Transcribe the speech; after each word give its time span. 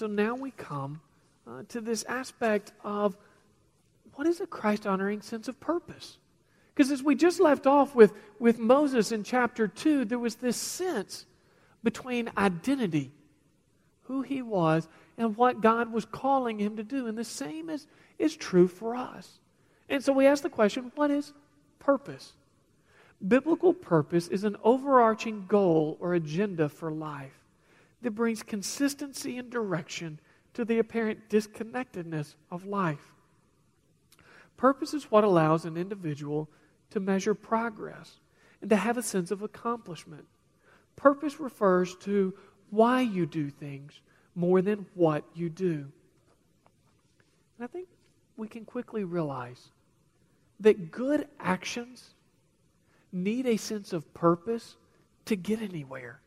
So 0.00 0.06
now 0.06 0.34
we 0.34 0.50
come 0.52 0.98
uh, 1.46 1.62
to 1.68 1.78
this 1.82 2.04
aspect 2.04 2.72
of 2.82 3.18
what 4.14 4.26
is 4.26 4.40
a 4.40 4.46
Christ 4.46 4.86
honoring 4.86 5.20
sense 5.20 5.46
of 5.46 5.60
purpose? 5.60 6.16
Because 6.74 6.90
as 6.90 7.02
we 7.02 7.14
just 7.14 7.38
left 7.38 7.66
off 7.66 7.94
with, 7.94 8.14
with 8.38 8.58
Moses 8.58 9.12
in 9.12 9.24
chapter 9.24 9.68
2, 9.68 10.06
there 10.06 10.18
was 10.18 10.36
this 10.36 10.56
sense 10.56 11.26
between 11.84 12.30
identity, 12.38 13.10
who 14.04 14.22
he 14.22 14.40
was, 14.40 14.88
and 15.18 15.36
what 15.36 15.60
God 15.60 15.92
was 15.92 16.06
calling 16.06 16.58
him 16.58 16.78
to 16.78 16.82
do. 16.82 17.06
And 17.06 17.18
the 17.18 17.22
same 17.22 17.68
is, 17.68 17.86
is 18.18 18.34
true 18.34 18.68
for 18.68 18.96
us. 18.96 19.38
And 19.90 20.02
so 20.02 20.14
we 20.14 20.24
ask 20.24 20.42
the 20.42 20.48
question 20.48 20.92
what 20.94 21.10
is 21.10 21.34
purpose? 21.78 22.32
Biblical 23.28 23.74
purpose 23.74 24.28
is 24.28 24.44
an 24.44 24.56
overarching 24.64 25.44
goal 25.46 25.98
or 26.00 26.14
agenda 26.14 26.70
for 26.70 26.90
life 26.90 27.39
that 28.02 28.12
brings 28.12 28.42
consistency 28.42 29.38
and 29.38 29.50
direction 29.50 30.20
to 30.54 30.64
the 30.64 30.78
apparent 30.78 31.28
disconnectedness 31.28 32.34
of 32.50 32.66
life. 32.66 33.14
Purpose 34.56 34.94
is 34.94 35.10
what 35.10 35.24
allows 35.24 35.64
an 35.64 35.76
individual 35.76 36.48
to 36.90 37.00
measure 37.00 37.34
progress 37.34 38.18
and 38.60 38.70
to 38.70 38.76
have 38.76 38.98
a 38.98 39.02
sense 39.02 39.30
of 39.30 39.42
accomplishment. 39.42 40.26
Purpose 40.96 41.40
refers 41.40 41.96
to 41.96 42.34
why 42.70 43.00
you 43.00 43.26
do 43.26 43.50
things 43.50 44.00
more 44.34 44.62
than 44.62 44.86
what 44.94 45.24
you 45.34 45.48
do. 45.48 45.86
And 47.58 47.64
I 47.64 47.66
think 47.66 47.88
we 48.36 48.48
can 48.48 48.64
quickly 48.64 49.04
realize 49.04 49.68
that 50.60 50.90
good 50.90 51.26
actions 51.38 52.10
need 53.12 53.46
a 53.46 53.56
sense 53.56 53.92
of 53.92 54.12
purpose 54.14 54.76
to 55.24 55.36
get 55.36 55.60
anywhere. 55.62 56.20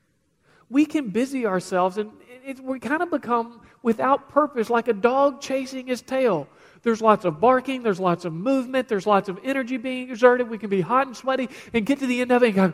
We 0.69 0.85
can 0.85 1.09
busy 1.09 1.45
ourselves 1.45 1.97
and 1.97 2.11
it, 2.45 2.59
we 2.59 2.79
kind 2.79 3.01
of 3.01 3.09
become 3.09 3.61
without 3.81 4.29
purpose 4.29 4.69
like 4.69 4.87
a 4.87 4.93
dog 4.93 5.41
chasing 5.41 5.87
his 5.87 6.01
tail. 6.01 6.47
There's 6.81 7.01
lots 7.01 7.23
of 7.23 7.39
barking, 7.39 7.83
there's 7.83 7.99
lots 7.99 8.25
of 8.25 8.33
movement, 8.33 8.89
there's 8.89 9.07
lots 9.07 9.29
of 9.29 9.39
energy 9.43 9.77
being 9.77 10.09
exerted. 10.09 10.49
We 10.49 10.57
can 10.57 10.69
be 10.69 10.81
hot 10.81 11.07
and 11.07 11.15
sweaty 11.15 11.49
and 11.73 11.85
get 11.85 11.99
to 11.99 12.07
the 12.07 12.21
end 12.21 12.31
of 12.31 12.43
it 12.43 12.47
and 12.47 12.55
go, 12.55 12.73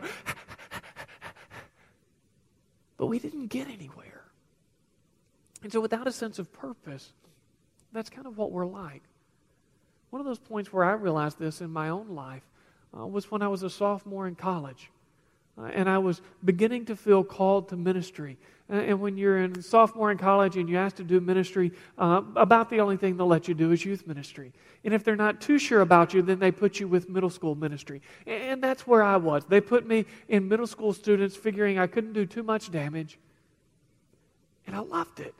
but 2.96 3.06
we 3.06 3.18
didn't 3.20 3.46
get 3.46 3.68
anywhere. 3.68 4.24
And 5.62 5.72
so, 5.72 5.80
without 5.80 6.06
a 6.06 6.12
sense 6.12 6.38
of 6.38 6.52
purpose, 6.52 7.12
that's 7.92 8.10
kind 8.10 8.26
of 8.26 8.36
what 8.36 8.50
we're 8.50 8.66
like. 8.66 9.02
One 10.10 10.20
of 10.20 10.26
those 10.26 10.38
points 10.38 10.72
where 10.72 10.84
I 10.84 10.92
realized 10.92 11.38
this 11.38 11.60
in 11.60 11.70
my 11.70 11.88
own 11.88 12.08
life 12.08 12.42
uh, 12.96 13.06
was 13.06 13.30
when 13.30 13.42
I 13.42 13.48
was 13.48 13.62
a 13.62 13.70
sophomore 13.70 14.26
in 14.26 14.34
college. 14.34 14.90
Uh, 15.60 15.66
and 15.66 15.88
I 15.88 15.98
was 15.98 16.22
beginning 16.44 16.86
to 16.86 16.96
feel 16.96 17.22
called 17.22 17.68
to 17.70 17.76
ministry. 17.76 18.38
Uh, 18.70 18.74
and 18.76 19.00
when 19.00 19.16
you're 19.16 19.38
in 19.38 19.60
sophomore 19.62 20.10
in 20.10 20.18
college 20.18 20.56
and 20.56 20.68
you 20.68 20.76
ask 20.76 20.96
to 20.96 21.04
do 21.04 21.20
ministry, 21.20 21.72
uh, 21.98 22.22
about 22.36 22.70
the 22.70 22.80
only 22.80 22.96
thing 22.96 23.16
they'll 23.16 23.26
let 23.26 23.48
you 23.48 23.54
do 23.54 23.72
is 23.72 23.84
youth 23.84 24.06
ministry. 24.06 24.52
And 24.84 24.94
if 24.94 25.04
they're 25.04 25.16
not 25.16 25.40
too 25.40 25.58
sure 25.58 25.80
about 25.80 26.14
you, 26.14 26.22
then 26.22 26.38
they 26.38 26.50
put 26.50 26.80
you 26.80 26.88
with 26.88 27.08
middle 27.08 27.30
school 27.30 27.54
ministry. 27.54 28.00
And 28.26 28.62
that's 28.62 28.86
where 28.86 29.02
I 29.02 29.16
was. 29.16 29.44
They 29.44 29.60
put 29.60 29.86
me 29.86 30.06
in 30.28 30.48
middle 30.48 30.66
school 30.66 30.92
students, 30.92 31.36
figuring 31.36 31.78
I 31.78 31.86
couldn't 31.86 32.12
do 32.12 32.24
too 32.24 32.42
much 32.42 32.70
damage. 32.70 33.18
And 34.66 34.76
I 34.76 34.80
loved 34.80 35.20
it. 35.20 35.34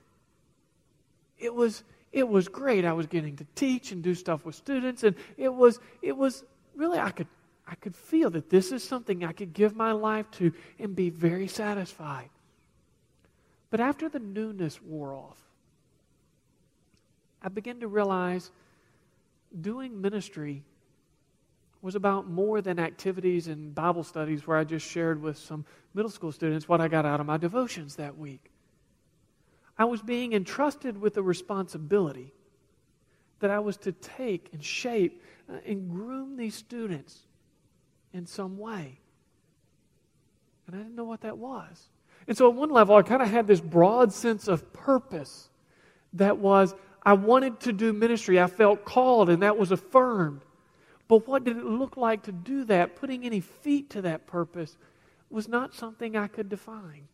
It 1.38 1.54
was, 1.54 1.84
it 2.12 2.28
was 2.28 2.48
great. 2.48 2.84
I 2.84 2.92
was 2.92 3.06
getting 3.06 3.36
to 3.36 3.46
teach 3.54 3.92
and 3.92 4.02
do 4.02 4.14
stuff 4.14 4.44
with 4.44 4.54
students, 4.54 5.04
and 5.04 5.14
it 5.38 5.54
was, 5.54 5.78
it 6.02 6.14
was 6.14 6.44
really, 6.74 6.98
I 6.98 7.10
could 7.10 7.28
I 7.70 7.76
could 7.76 7.94
feel 7.94 8.30
that 8.30 8.50
this 8.50 8.72
is 8.72 8.82
something 8.82 9.24
I 9.24 9.32
could 9.32 9.52
give 9.52 9.76
my 9.76 9.92
life 9.92 10.28
to 10.32 10.52
and 10.80 10.96
be 10.96 11.08
very 11.08 11.46
satisfied. 11.46 12.28
But 13.70 13.78
after 13.78 14.08
the 14.08 14.18
newness 14.18 14.82
wore 14.82 15.14
off, 15.14 15.38
I 17.40 17.48
began 17.48 17.78
to 17.80 17.86
realize 17.86 18.50
doing 19.60 20.00
ministry 20.00 20.64
was 21.80 21.94
about 21.94 22.28
more 22.28 22.60
than 22.60 22.80
activities 22.80 23.46
and 23.46 23.72
Bible 23.72 24.02
studies 24.02 24.46
where 24.46 24.58
I 24.58 24.64
just 24.64 24.86
shared 24.86 25.22
with 25.22 25.38
some 25.38 25.64
middle 25.94 26.10
school 26.10 26.32
students 26.32 26.68
what 26.68 26.80
I 26.80 26.88
got 26.88 27.06
out 27.06 27.20
of 27.20 27.26
my 27.26 27.36
devotions 27.36 27.94
that 27.96 28.18
week. 28.18 28.50
I 29.78 29.84
was 29.84 30.02
being 30.02 30.32
entrusted 30.32 31.00
with 31.00 31.16
a 31.16 31.22
responsibility 31.22 32.34
that 33.38 33.50
I 33.50 33.60
was 33.60 33.76
to 33.78 33.92
take 33.92 34.50
and 34.52 34.62
shape 34.62 35.22
uh, 35.48 35.58
and 35.64 35.88
groom 35.88 36.36
these 36.36 36.54
students 36.54 37.20
in 38.12 38.26
some 38.26 38.58
way. 38.58 38.98
And 40.66 40.76
I 40.76 40.78
didn't 40.78 40.96
know 40.96 41.04
what 41.04 41.22
that 41.22 41.38
was. 41.38 41.88
And 42.28 42.36
so, 42.36 42.48
at 42.48 42.54
one 42.54 42.70
level, 42.70 42.94
I 42.94 43.02
kind 43.02 43.22
of 43.22 43.28
had 43.28 43.46
this 43.46 43.60
broad 43.60 44.12
sense 44.12 44.46
of 44.46 44.72
purpose 44.72 45.48
that 46.12 46.38
was 46.38 46.74
I 47.02 47.14
wanted 47.14 47.60
to 47.60 47.72
do 47.72 47.92
ministry. 47.92 48.40
I 48.40 48.46
felt 48.46 48.84
called, 48.84 49.30
and 49.30 49.42
that 49.42 49.56
was 49.56 49.72
affirmed. 49.72 50.42
But 51.08 51.26
what 51.26 51.44
did 51.44 51.56
it 51.56 51.64
look 51.64 51.96
like 51.96 52.24
to 52.24 52.32
do 52.32 52.64
that? 52.64 52.94
Putting 52.94 53.24
any 53.24 53.40
feet 53.40 53.90
to 53.90 54.02
that 54.02 54.26
purpose 54.26 54.76
was 55.28 55.48
not 55.48 55.74
something 55.74 56.16
I 56.16 56.28
could 56.28 56.48
define. 56.48 57.08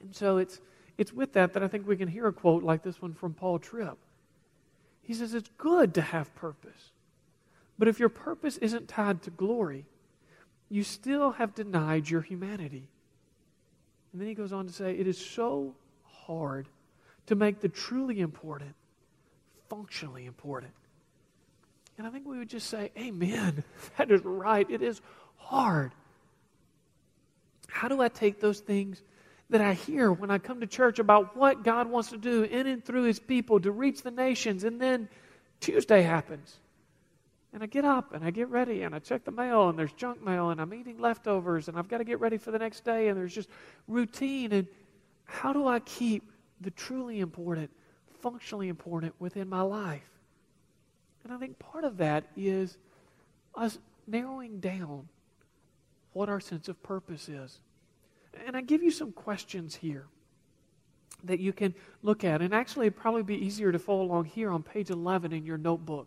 And 0.00 0.14
so, 0.14 0.38
it's, 0.38 0.60
it's 0.98 1.12
with 1.12 1.34
that 1.34 1.52
that 1.52 1.62
I 1.62 1.68
think 1.68 1.86
we 1.86 1.96
can 1.96 2.08
hear 2.08 2.26
a 2.26 2.32
quote 2.32 2.62
like 2.64 2.82
this 2.82 3.00
one 3.00 3.14
from 3.14 3.34
Paul 3.34 3.58
Tripp. 3.58 3.98
He 5.02 5.14
says, 5.14 5.34
It's 5.34 5.50
good 5.58 5.94
to 5.94 6.02
have 6.02 6.34
purpose. 6.34 6.92
But 7.80 7.88
if 7.88 7.98
your 7.98 8.10
purpose 8.10 8.58
isn't 8.58 8.88
tied 8.88 9.22
to 9.22 9.30
glory, 9.30 9.86
you 10.68 10.84
still 10.84 11.30
have 11.30 11.54
denied 11.54 12.10
your 12.10 12.20
humanity. 12.20 12.86
And 14.12 14.20
then 14.20 14.28
he 14.28 14.34
goes 14.34 14.52
on 14.52 14.66
to 14.66 14.72
say, 14.72 14.92
It 14.92 15.06
is 15.06 15.16
so 15.16 15.74
hard 16.04 16.68
to 17.28 17.34
make 17.34 17.60
the 17.60 17.70
truly 17.70 18.20
important 18.20 18.74
functionally 19.70 20.26
important. 20.26 20.72
And 21.96 22.06
I 22.06 22.10
think 22.10 22.26
we 22.26 22.36
would 22.36 22.50
just 22.50 22.68
say, 22.68 22.92
Amen. 22.98 23.64
That 23.96 24.10
is 24.10 24.22
right. 24.26 24.68
It 24.68 24.82
is 24.82 25.00
hard. 25.36 25.92
How 27.66 27.88
do 27.88 28.02
I 28.02 28.08
take 28.08 28.40
those 28.40 28.60
things 28.60 29.00
that 29.48 29.62
I 29.62 29.72
hear 29.72 30.12
when 30.12 30.30
I 30.30 30.36
come 30.36 30.60
to 30.60 30.66
church 30.66 30.98
about 30.98 31.34
what 31.34 31.64
God 31.64 31.88
wants 31.88 32.10
to 32.10 32.18
do 32.18 32.42
in 32.42 32.66
and 32.66 32.84
through 32.84 33.04
his 33.04 33.18
people 33.18 33.58
to 33.60 33.72
reach 33.72 34.02
the 34.02 34.10
nations, 34.10 34.64
and 34.64 34.78
then 34.78 35.08
Tuesday 35.60 36.02
happens? 36.02 36.58
And 37.52 37.62
I 37.62 37.66
get 37.66 37.84
up 37.84 38.14
and 38.14 38.24
I 38.24 38.30
get 38.30 38.48
ready 38.48 38.82
and 38.82 38.94
I 38.94 39.00
check 39.00 39.24
the 39.24 39.32
mail 39.32 39.68
and 39.68 39.78
there's 39.78 39.92
junk 39.92 40.24
mail 40.24 40.50
and 40.50 40.60
I'm 40.60 40.72
eating 40.72 40.98
leftovers 40.98 41.68
and 41.68 41.76
I've 41.76 41.88
got 41.88 41.98
to 41.98 42.04
get 42.04 42.20
ready 42.20 42.38
for 42.38 42.52
the 42.52 42.58
next 42.58 42.84
day 42.84 43.08
and 43.08 43.18
there's 43.18 43.34
just 43.34 43.48
routine. 43.88 44.52
And 44.52 44.66
how 45.24 45.52
do 45.52 45.66
I 45.66 45.80
keep 45.80 46.30
the 46.60 46.70
truly 46.70 47.18
important, 47.18 47.70
functionally 48.20 48.68
important 48.68 49.14
within 49.18 49.48
my 49.48 49.62
life? 49.62 50.08
And 51.24 51.32
I 51.32 51.38
think 51.38 51.58
part 51.58 51.84
of 51.84 51.96
that 51.96 52.24
is 52.36 52.78
us 53.56 53.78
narrowing 54.06 54.60
down 54.60 55.08
what 56.12 56.28
our 56.28 56.40
sense 56.40 56.68
of 56.68 56.80
purpose 56.82 57.28
is. 57.28 57.58
And 58.46 58.56
I 58.56 58.60
give 58.60 58.82
you 58.82 58.92
some 58.92 59.10
questions 59.10 59.74
here 59.74 60.06
that 61.24 61.40
you 61.40 61.52
can 61.52 61.74
look 62.02 62.22
at. 62.22 62.42
And 62.42 62.54
actually, 62.54 62.86
it'd 62.86 62.98
probably 62.98 63.24
be 63.24 63.34
easier 63.44 63.72
to 63.72 63.78
follow 63.78 64.02
along 64.02 64.26
here 64.26 64.50
on 64.50 64.62
page 64.62 64.90
11 64.90 65.32
in 65.32 65.44
your 65.44 65.58
notebook 65.58 66.06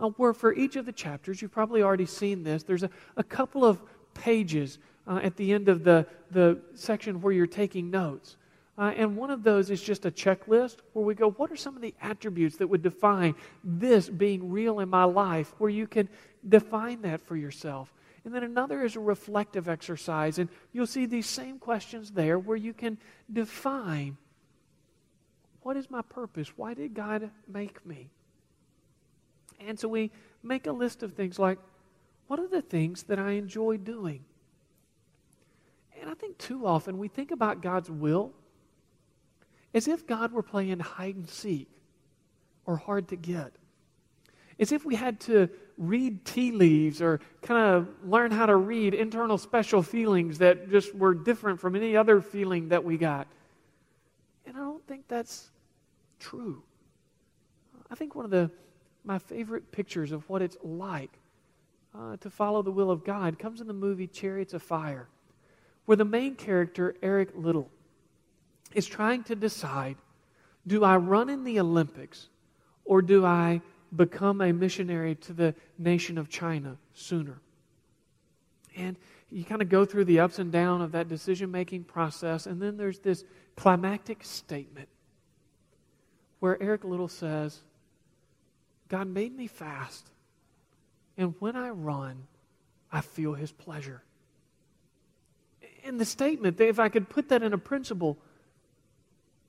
uh, 0.00 0.08
where 0.10 0.32
for 0.32 0.54
each 0.54 0.76
of 0.76 0.86
the 0.86 0.92
chapters, 0.92 1.40
you've 1.40 1.52
probably 1.52 1.82
already 1.82 2.06
seen 2.06 2.42
this, 2.42 2.62
there's 2.62 2.82
a, 2.82 2.90
a 3.16 3.22
couple 3.22 3.64
of 3.64 3.80
pages 4.14 4.78
uh, 5.06 5.20
at 5.22 5.36
the 5.36 5.52
end 5.52 5.68
of 5.68 5.84
the, 5.84 6.06
the 6.30 6.58
section 6.74 7.20
where 7.20 7.32
you're 7.32 7.46
taking 7.46 7.90
notes. 7.90 8.36
Uh, 8.78 8.92
and 8.96 9.16
one 9.16 9.30
of 9.30 9.42
those 9.42 9.68
is 9.68 9.82
just 9.82 10.06
a 10.06 10.10
checklist 10.10 10.76
where 10.94 11.04
we 11.04 11.14
go, 11.14 11.30
what 11.32 11.52
are 11.52 11.56
some 11.56 11.76
of 11.76 11.82
the 11.82 11.94
attributes 12.00 12.56
that 12.56 12.66
would 12.66 12.82
define 12.82 13.34
this 13.62 14.08
being 14.08 14.50
real 14.50 14.80
in 14.80 14.88
my 14.88 15.04
life, 15.04 15.54
where 15.58 15.70
you 15.70 15.86
can 15.86 16.08
define 16.48 17.02
that 17.02 17.20
for 17.20 17.36
yourself. 17.36 17.92
And 18.24 18.34
then 18.34 18.42
another 18.42 18.82
is 18.82 18.96
a 18.96 19.00
reflective 19.00 19.68
exercise, 19.68 20.38
and 20.38 20.48
you'll 20.72 20.86
see 20.86 21.06
these 21.06 21.26
same 21.26 21.58
questions 21.58 22.10
there 22.10 22.38
where 22.38 22.56
you 22.56 22.72
can 22.72 22.96
define 23.30 24.16
what 25.62 25.76
is 25.76 25.90
my 25.90 26.02
purpose? 26.02 26.56
Why 26.56 26.74
did 26.74 26.94
God 26.94 27.30
make 27.46 27.84
me? 27.84 28.08
And 29.66 29.78
so 29.78 29.88
we 29.88 30.10
make 30.42 30.66
a 30.66 30.72
list 30.72 31.02
of 31.02 31.12
things 31.12 31.38
like, 31.38 31.58
what 32.26 32.38
are 32.38 32.48
the 32.48 32.62
things 32.62 33.04
that 33.04 33.18
I 33.18 33.32
enjoy 33.32 33.76
doing? 33.76 34.24
And 36.00 36.08
I 36.08 36.14
think 36.14 36.38
too 36.38 36.66
often 36.66 36.98
we 36.98 37.08
think 37.08 37.30
about 37.30 37.60
God's 37.60 37.90
will 37.90 38.32
as 39.74 39.86
if 39.86 40.06
God 40.06 40.32
were 40.32 40.42
playing 40.42 40.80
hide 40.80 41.16
and 41.16 41.28
seek 41.28 41.68
or 42.66 42.76
hard 42.76 43.08
to 43.08 43.16
get. 43.16 43.52
As 44.58 44.72
if 44.72 44.84
we 44.84 44.94
had 44.94 45.20
to 45.20 45.48
read 45.78 46.24
tea 46.24 46.52
leaves 46.52 47.00
or 47.00 47.20
kind 47.42 47.74
of 47.74 47.88
learn 48.04 48.30
how 48.30 48.46
to 48.46 48.56
read 48.56 48.94
internal 48.94 49.38
special 49.38 49.82
feelings 49.82 50.38
that 50.38 50.70
just 50.70 50.94
were 50.94 51.14
different 51.14 51.60
from 51.60 51.74
any 51.74 51.96
other 51.96 52.20
feeling 52.20 52.68
that 52.68 52.84
we 52.84 52.98
got. 52.98 53.26
And 54.46 54.56
I 54.56 54.60
don't 54.60 54.86
think 54.86 55.08
that's 55.08 55.50
true. 56.18 56.62
I 57.90 57.94
think 57.94 58.14
one 58.14 58.24
of 58.24 58.30
the 58.30 58.50
my 59.04 59.18
favorite 59.18 59.72
pictures 59.72 60.12
of 60.12 60.28
what 60.28 60.42
it's 60.42 60.56
like 60.62 61.18
uh, 61.96 62.16
to 62.18 62.30
follow 62.30 62.62
the 62.62 62.70
will 62.70 62.90
of 62.90 63.04
God 63.04 63.38
comes 63.38 63.60
in 63.60 63.66
the 63.66 63.72
movie 63.72 64.06
Chariots 64.06 64.54
of 64.54 64.62
Fire, 64.62 65.08
where 65.86 65.96
the 65.96 66.04
main 66.04 66.34
character, 66.34 66.94
Eric 67.02 67.30
Liddell, 67.34 67.70
is 68.74 68.86
trying 68.86 69.24
to 69.24 69.34
decide 69.34 69.96
do 70.66 70.84
I 70.84 70.96
run 70.96 71.30
in 71.30 71.44
the 71.44 71.58
Olympics 71.58 72.28
or 72.84 73.02
do 73.02 73.24
I 73.24 73.62
become 73.96 74.40
a 74.40 74.52
missionary 74.52 75.14
to 75.16 75.32
the 75.32 75.54
nation 75.78 76.18
of 76.18 76.28
China 76.28 76.76
sooner? 76.92 77.40
And 78.76 78.96
you 79.30 79.44
kind 79.44 79.62
of 79.62 79.68
go 79.68 79.84
through 79.84 80.04
the 80.04 80.20
ups 80.20 80.38
and 80.38 80.52
downs 80.52 80.82
of 80.82 80.92
that 80.92 81.08
decision 81.08 81.50
making 81.50 81.84
process, 81.84 82.46
and 82.46 82.60
then 82.60 82.76
there's 82.76 82.98
this 82.98 83.24
climactic 83.56 84.24
statement 84.24 84.88
where 86.40 86.60
Eric 86.62 86.84
Liddell 86.84 87.08
says, 87.08 87.60
God 88.90 89.06
made 89.06 89.34
me 89.34 89.46
fast, 89.46 90.10
and 91.16 91.34
when 91.38 91.56
I 91.56 91.70
run, 91.70 92.26
I 92.92 93.00
feel 93.00 93.34
his 93.34 93.52
pleasure. 93.52 94.02
In 95.84 95.96
the 95.96 96.04
statement, 96.04 96.60
if 96.60 96.78
I 96.80 96.88
could 96.88 97.08
put 97.08 97.28
that 97.28 97.42
in 97.42 97.52
a 97.52 97.58
principle, 97.58 98.18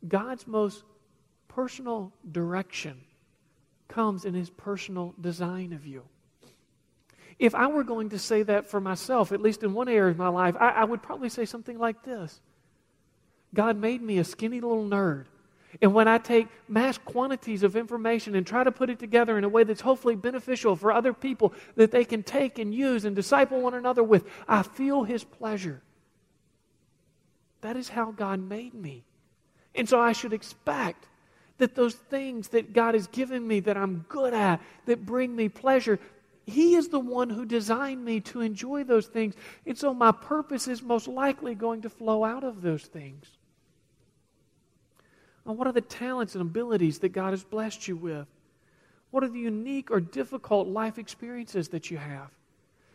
God's 0.08 0.48
most 0.48 0.84
personal 1.48 2.14
direction 2.32 3.02
comes 3.88 4.26
in 4.26 4.36
his 4.36 4.50
personal 4.50 5.16
design 5.20 5.74
of 5.74 5.86
you. 5.88 6.04
If 7.40 7.56
I 7.56 7.66
were 7.66 7.84
going 7.84 8.10
to 8.10 8.20
say 8.20 8.44
that 8.44 8.70
for 8.70 8.80
myself, 8.80 9.32
at 9.32 9.42
least 9.42 9.64
in 9.64 9.74
one 9.74 9.90
area 9.90 10.12
of 10.12 10.18
my 10.18 10.28
life, 10.28 10.56
I, 10.60 10.70
I 10.70 10.84
would 10.84 11.02
probably 11.02 11.30
say 11.30 11.46
something 11.46 11.80
like 11.80 12.04
this 12.04 12.40
God 13.56 13.76
made 13.76 14.04
me 14.04 14.20
a 14.20 14.24
skinny 14.24 14.62
little 14.62 14.86
nerd. 14.86 15.26
And 15.80 15.94
when 15.94 16.08
I 16.08 16.18
take 16.18 16.48
mass 16.68 16.98
quantities 16.98 17.64
of 17.64 17.76
information 17.76 18.36
and 18.36 18.46
try 18.46 18.64
to 18.64 18.72
put 18.72 18.90
it 18.90 19.00
together 19.00 19.38
in 19.38 19.44
a 19.44 19.50
way 19.50 19.64
that's 19.64 19.82
hopefully 19.82 20.16
beneficial 20.16 20.76
for 20.76 20.92
other 20.92 21.14
people 21.14 21.54
that 21.76 21.92
they 21.92 22.04
can 22.04 22.24
take 22.24 22.60
and 22.60 22.74
use 22.74 23.06
and 23.06 23.16
disciple 23.16 23.62
one 23.62 23.74
another 23.74 24.04
with, 24.04 24.26
I 24.48 24.64
feel 24.64 25.04
His 25.04 25.24
pleasure. 25.24 25.82
That 27.62 27.78
is 27.78 27.90
how 27.90 28.12
God 28.12 28.40
made 28.40 28.74
me. 28.74 29.06
And 29.76 29.88
so 29.88 30.00
I 30.00 30.12
should 30.12 30.34
expect 30.34 31.08
that 31.60 31.76
those 31.76 31.94
things 31.94 32.50
that 32.50 32.74
God 32.74 32.96
has 32.96 33.08
given 33.08 33.48
me 33.48 33.60
that 33.62 33.78
I'm 33.78 34.06
good 34.10 34.34
at, 34.34 34.62
that 34.88 35.06
bring 35.06 35.36
me 35.36 35.48
pleasure, 35.48 36.00
He 36.46 36.76
is 36.76 36.90
the 36.90 37.00
one 37.00 37.30
who 37.30 37.46
designed 37.46 38.04
me 38.04 38.20
to 38.22 38.42
enjoy 38.42 38.84
those 38.84 39.08
things. 39.08 39.36
And 39.66 39.78
so 39.78 39.94
my 39.94 40.12
purpose 40.12 40.68
is 40.68 40.82
most 40.82 41.08
likely 41.08 41.56
going 41.56 41.84
to 41.84 41.90
flow 41.90 42.26
out 42.26 42.44
of 42.44 42.62
those 42.62 42.84
things. 42.84 43.38
Now, 45.46 45.54
what 45.54 45.68
are 45.68 45.74
the 45.74 45.82
talents 45.82 46.36
and 46.36 46.42
abilities 46.42 47.00
that 47.00 47.10
God 47.10 47.32
has 47.32 47.44
blessed 47.44 47.88
you 47.88 47.96
with? 47.96 48.28
What 49.10 49.24
are 49.24 49.30
the 49.30 49.40
unique 49.40 49.92
or 49.92 50.00
difficult 50.00 50.68
life 50.68 50.98
experiences 50.98 51.70
that 51.70 51.92
you 51.92 51.98
have? 51.98 52.30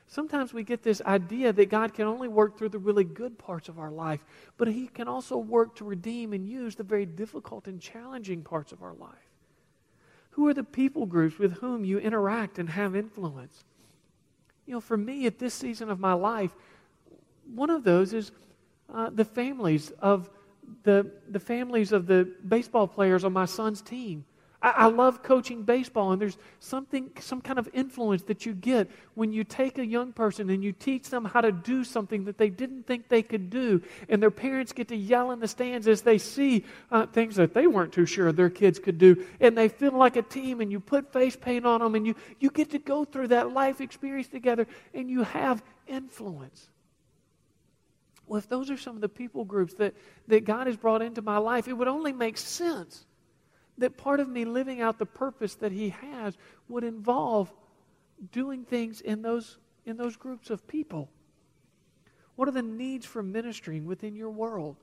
Sometimes 0.08 0.54
we 0.54 0.62
get 0.62 0.82
this 0.82 1.02
idea 1.02 1.52
that 1.52 1.68
God 1.68 1.92
can 1.92 2.06
only 2.06 2.28
work 2.28 2.56
through 2.56 2.68
the 2.68 2.78
really 2.78 3.02
good 3.02 3.38
parts 3.38 3.68
of 3.68 3.78
our 3.78 3.90
life, 3.90 4.24
but 4.56 4.68
He 4.68 4.86
can 4.86 5.08
also 5.08 5.36
work 5.36 5.74
to 5.76 5.84
redeem 5.84 6.32
and 6.32 6.48
use 6.48 6.76
the 6.76 6.84
very 6.84 7.06
difficult 7.06 7.66
and 7.66 7.80
challenging 7.80 8.42
parts 8.42 8.70
of 8.70 8.82
our 8.82 8.94
life. 8.94 9.10
Who 10.30 10.46
are 10.46 10.54
the 10.54 10.62
people 10.62 11.06
groups 11.06 11.38
with 11.38 11.54
whom 11.54 11.84
you 11.84 11.98
interact 11.98 12.58
and 12.58 12.70
have 12.70 12.94
influence? 12.94 13.64
You 14.66 14.74
know, 14.74 14.80
for 14.80 14.96
me 14.96 15.26
at 15.26 15.38
this 15.38 15.54
season 15.54 15.90
of 15.90 15.98
my 15.98 16.12
life, 16.12 16.52
one 17.54 17.70
of 17.70 17.84
those 17.84 18.12
is 18.12 18.30
uh, 18.92 19.10
the 19.10 19.24
families 19.24 19.90
of 19.98 20.30
the, 20.82 21.10
the 21.28 21.40
families 21.40 21.92
of 21.92 22.06
the 22.06 22.30
baseball 22.46 22.86
players 22.86 23.24
on 23.24 23.32
my 23.32 23.44
son's 23.44 23.82
team. 23.82 24.24
I, 24.62 24.70
I 24.70 24.86
love 24.86 25.22
coaching 25.22 25.62
baseball, 25.62 26.12
and 26.12 26.20
there's 26.20 26.38
something, 26.60 27.10
some 27.20 27.40
kind 27.40 27.58
of 27.58 27.68
influence 27.72 28.22
that 28.24 28.46
you 28.46 28.54
get 28.54 28.90
when 29.14 29.32
you 29.32 29.44
take 29.44 29.78
a 29.78 29.86
young 29.86 30.12
person 30.12 30.50
and 30.50 30.64
you 30.64 30.72
teach 30.72 31.10
them 31.10 31.24
how 31.24 31.40
to 31.40 31.52
do 31.52 31.84
something 31.84 32.24
that 32.24 32.38
they 32.38 32.48
didn't 32.48 32.86
think 32.86 33.08
they 33.08 33.22
could 33.22 33.50
do, 33.50 33.82
and 34.08 34.22
their 34.22 34.30
parents 34.30 34.72
get 34.72 34.88
to 34.88 34.96
yell 34.96 35.30
in 35.30 35.40
the 35.40 35.48
stands 35.48 35.86
as 35.86 36.02
they 36.02 36.18
see 36.18 36.64
uh, 36.90 37.06
things 37.06 37.36
that 37.36 37.54
they 37.54 37.66
weren't 37.66 37.92
too 37.92 38.06
sure 38.06 38.32
their 38.32 38.50
kids 38.50 38.78
could 38.78 38.98
do, 38.98 39.24
and 39.40 39.56
they 39.56 39.68
feel 39.68 39.92
like 39.92 40.16
a 40.16 40.22
team, 40.22 40.60
and 40.60 40.72
you 40.72 40.80
put 40.80 41.12
face 41.12 41.36
paint 41.36 41.66
on 41.66 41.80
them, 41.80 41.94
and 41.94 42.06
you, 42.06 42.14
you 42.40 42.50
get 42.50 42.70
to 42.70 42.78
go 42.78 43.04
through 43.04 43.28
that 43.28 43.52
life 43.52 43.80
experience 43.80 44.28
together, 44.28 44.66
and 44.94 45.10
you 45.10 45.22
have 45.22 45.62
influence. 45.86 46.68
Well, 48.26 48.38
if 48.38 48.48
those 48.48 48.70
are 48.70 48.76
some 48.76 48.96
of 48.96 49.00
the 49.00 49.08
people 49.08 49.44
groups 49.44 49.74
that, 49.74 49.94
that 50.28 50.44
God 50.44 50.66
has 50.66 50.76
brought 50.76 51.02
into 51.02 51.22
my 51.22 51.38
life, 51.38 51.68
it 51.68 51.72
would 51.72 51.88
only 51.88 52.12
make 52.12 52.36
sense 52.36 53.06
that 53.78 53.96
part 53.96 54.20
of 54.20 54.28
me 54.28 54.44
living 54.44 54.80
out 54.80 54.98
the 54.98 55.06
purpose 55.06 55.54
that 55.56 55.72
He 55.72 55.90
has 55.90 56.36
would 56.68 56.84
involve 56.84 57.52
doing 58.32 58.64
things 58.64 59.00
in 59.00 59.22
those, 59.22 59.58
in 59.84 59.96
those 59.96 60.16
groups 60.16 60.50
of 60.50 60.66
people. 60.66 61.08
What 62.34 62.48
are 62.48 62.52
the 62.52 62.62
needs 62.62 63.06
for 63.06 63.22
ministering 63.22 63.86
within 63.86 64.16
your 64.16 64.30
world? 64.30 64.76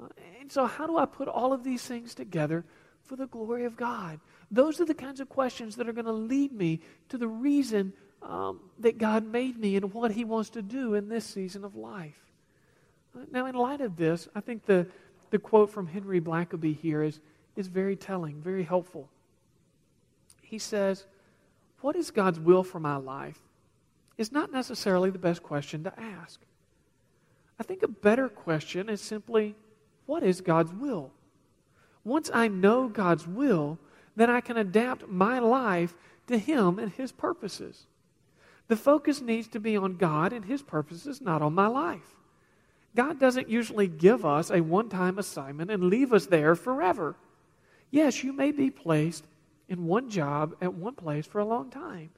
Uh, 0.00 0.08
and 0.40 0.50
so, 0.50 0.66
how 0.66 0.86
do 0.86 0.98
I 0.98 1.06
put 1.06 1.28
all 1.28 1.52
of 1.52 1.64
these 1.64 1.82
things 1.82 2.14
together 2.14 2.64
for 3.02 3.16
the 3.16 3.26
glory 3.26 3.64
of 3.64 3.76
God? 3.76 4.20
Those 4.50 4.80
are 4.80 4.84
the 4.84 4.94
kinds 4.94 5.20
of 5.20 5.28
questions 5.28 5.76
that 5.76 5.88
are 5.88 5.92
going 5.92 6.06
to 6.06 6.12
lead 6.12 6.52
me 6.52 6.80
to 7.08 7.18
the 7.18 7.28
reason 7.28 7.92
um, 8.22 8.60
that 8.78 8.98
God 8.98 9.24
made 9.24 9.58
me 9.58 9.76
and 9.76 9.92
what 9.92 10.12
He 10.12 10.24
wants 10.24 10.50
to 10.50 10.62
do 10.62 10.94
in 10.94 11.08
this 11.08 11.24
season 11.24 11.64
of 11.64 11.76
life. 11.76 12.31
Now, 13.30 13.46
in 13.46 13.54
light 13.54 13.80
of 13.80 13.96
this, 13.96 14.28
I 14.34 14.40
think 14.40 14.64
the, 14.64 14.86
the 15.30 15.38
quote 15.38 15.70
from 15.70 15.86
Henry 15.86 16.20
Blackaby 16.20 16.76
here 16.76 17.02
is 17.02 17.20
is 17.56 17.66
very 17.66 17.96
telling, 17.96 18.40
very 18.40 18.62
helpful. 18.62 19.08
He 20.42 20.58
says, 20.58 21.06
What 21.80 21.96
is 21.96 22.10
God's 22.10 22.40
will 22.40 22.62
for 22.62 22.80
my 22.80 22.96
life? 22.96 23.38
is 24.18 24.30
not 24.30 24.52
necessarily 24.52 25.10
the 25.10 25.18
best 25.18 25.42
question 25.42 25.82
to 25.82 26.00
ask. 26.00 26.38
I 27.58 27.62
think 27.62 27.82
a 27.82 27.88
better 27.88 28.28
question 28.28 28.88
is 28.88 29.00
simply, 29.00 29.54
What 30.06 30.22
is 30.22 30.40
God's 30.40 30.72
will? 30.72 31.10
Once 32.04 32.30
I 32.32 32.48
know 32.48 32.88
God's 32.88 33.26
will, 33.26 33.78
then 34.16 34.28
I 34.28 34.40
can 34.40 34.56
adapt 34.56 35.08
my 35.08 35.38
life 35.38 35.94
to 36.26 36.38
Him 36.38 36.78
and 36.78 36.92
His 36.92 37.12
purposes. 37.12 37.86
The 38.68 38.76
focus 38.76 39.20
needs 39.20 39.48
to 39.48 39.60
be 39.60 39.76
on 39.76 39.96
God 39.96 40.32
and 40.32 40.44
His 40.44 40.62
purposes, 40.62 41.20
not 41.20 41.42
on 41.42 41.54
my 41.54 41.66
life. 41.66 42.16
God 42.94 43.18
doesn't 43.18 43.48
usually 43.48 43.88
give 43.88 44.24
us 44.24 44.50
a 44.50 44.60
one 44.60 44.88
time 44.88 45.18
assignment 45.18 45.70
and 45.70 45.84
leave 45.84 46.12
us 46.12 46.26
there 46.26 46.54
forever. 46.54 47.16
Yes, 47.90 48.22
you 48.22 48.32
may 48.32 48.52
be 48.52 48.70
placed 48.70 49.24
in 49.68 49.86
one 49.86 50.10
job 50.10 50.56
at 50.60 50.74
one 50.74 50.94
place 50.94 51.26
for 51.26 51.38
a 51.38 51.44
long 51.44 51.70
time, 51.70 52.10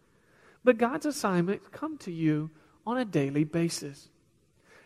but 0.65 0.79
God's 0.79 1.07
assignments 1.07 1.69
come 1.71 1.99
to 1.99 2.13
you 2.13 2.51
on 2.87 2.99
a 2.99 3.05
daily 3.05 3.45
basis. 3.45 4.09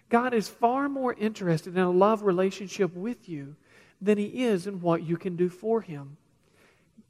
God 0.09 0.33
is 0.33 0.49
far 0.49 0.89
more 0.89 1.15
interested 1.15 1.77
in 1.77 1.83
a 1.83 1.91
love 1.91 2.23
relationship 2.23 2.95
with 2.95 3.29
you 3.29 3.57
than 4.01 4.19
He 4.19 4.45
is 4.45 4.67
in 4.67 4.81
what 4.81 5.03
you 5.03 5.17
can 5.17 5.37
do 5.37 5.49
for 5.49 5.81
Him. 5.81 6.17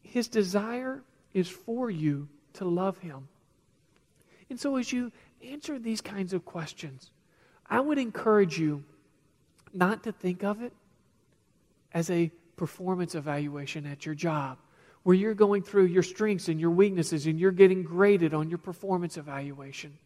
His 0.03 0.29
desire 0.29 1.03
is 1.33 1.49
for 1.49 1.91
you 1.91 2.29
to 2.55 2.65
love 2.65 2.99
Him. 2.99 3.29
And 4.51 4.59
so, 4.59 4.77
as 4.77 4.93
you 4.93 5.13
answer 5.45 5.79
these 5.79 6.01
kinds 6.01 6.33
of 6.33 6.45
questions, 6.45 7.11
I 7.69 7.81
would 7.81 7.99
encourage 7.99 8.59
you 8.59 8.85
not 9.73 10.05
to 10.05 10.13
think 10.13 10.43
of 10.43 10.63
it 10.63 10.73
as 11.93 12.11
a 12.11 12.31
performance 12.57 13.15
evaluation 13.15 13.87
at 13.87 14.07
your 14.07 14.15
job 14.15 14.59
where 15.03 15.15
you're 15.15 15.35
going 15.35 15.63
through 15.63 15.87
your 15.87 16.03
strengths 16.03 16.49
and 16.49 16.61
your 16.61 16.71
weaknesses 16.71 17.27
and 17.27 17.39
you're 17.39 17.53
getting 17.53 17.83
graded 17.83 18.35
on 18.35 18.49
your 18.49 18.59
performance 18.59 19.17
evaluation. 19.17 19.97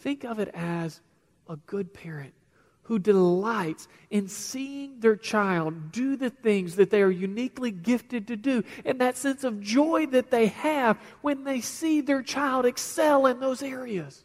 Think 0.00 0.24
of 0.24 0.38
it 0.38 0.50
as 0.54 1.00
a 1.48 1.56
good 1.56 1.94
parent 1.94 2.34
who 2.84 2.98
delights 2.98 3.88
in 4.10 4.28
seeing 4.28 5.00
their 5.00 5.16
child 5.16 5.92
do 5.92 6.16
the 6.16 6.28
things 6.28 6.76
that 6.76 6.90
they 6.90 7.00
are 7.00 7.10
uniquely 7.10 7.70
gifted 7.70 8.26
to 8.28 8.36
do, 8.36 8.62
and 8.84 9.00
that 9.00 9.16
sense 9.16 9.42
of 9.44 9.60
joy 9.60 10.04
that 10.06 10.30
they 10.30 10.48
have 10.48 10.98
when 11.22 11.44
they 11.44 11.60
see 11.62 12.02
their 12.02 12.22
child 12.22 12.66
excel 12.66 13.26
in 13.26 13.40
those 13.40 13.62
areas. 13.62 14.24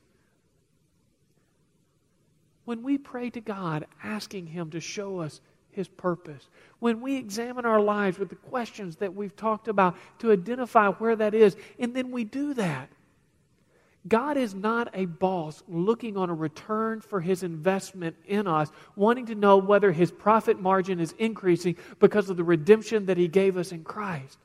When 2.69 2.83
we 2.83 2.99
pray 2.99 3.31
to 3.31 3.41
God, 3.41 3.88
asking 4.03 4.45
Him 4.45 4.69
to 4.69 4.79
show 4.79 5.21
us 5.21 5.41
his 5.71 5.88
purpose. 5.88 6.47
When 6.77 7.01
we 7.01 7.15
examine 7.15 7.65
our 7.65 7.81
lives 7.81 8.19
with 8.19 8.29
the 8.29 8.35
questions 8.35 8.97
that 8.97 9.15
we've 9.15 9.35
talked 9.35 9.67
about 9.67 9.97
to 10.19 10.31
identify 10.31 10.89
where 10.89 11.15
that 11.15 11.33
is, 11.33 11.57
and 11.79 11.95
then 11.95 12.11
we 12.11 12.25
do 12.25 12.53
that, 12.53 12.89
God 14.07 14.38
is 14.38 14.53
not 14.53 14.91
a 14.93 15.05
boss 15.05 15.63
looking 15.67 16.15
on 16.15 16.29
a 16.29 16.33
return 16.35 17.01
for 17.01 17.19
his 17.19 17.41
investment 17.41 18.15
in 18.27 18.45
us, 18.45 18.69
wanting 18.95 19.25
to 19.25 19.35
know 19.35 19.57
whether 19.57 19.91
his 19.91 20.11
profit 20.11 20.61
margin 20.61 20.99
is 20.99 21.15
increasing 21.17 21.75
because 21.99 22.29
of 22.29 22.38
the 22.38 22.43
redemption 22.43 23.07
that 23.07 23.17
he 23.17 23.27
gave 23.27 23.57
us 23.57 23.71
in 23.71 23.83
Christ. 23.83 24.38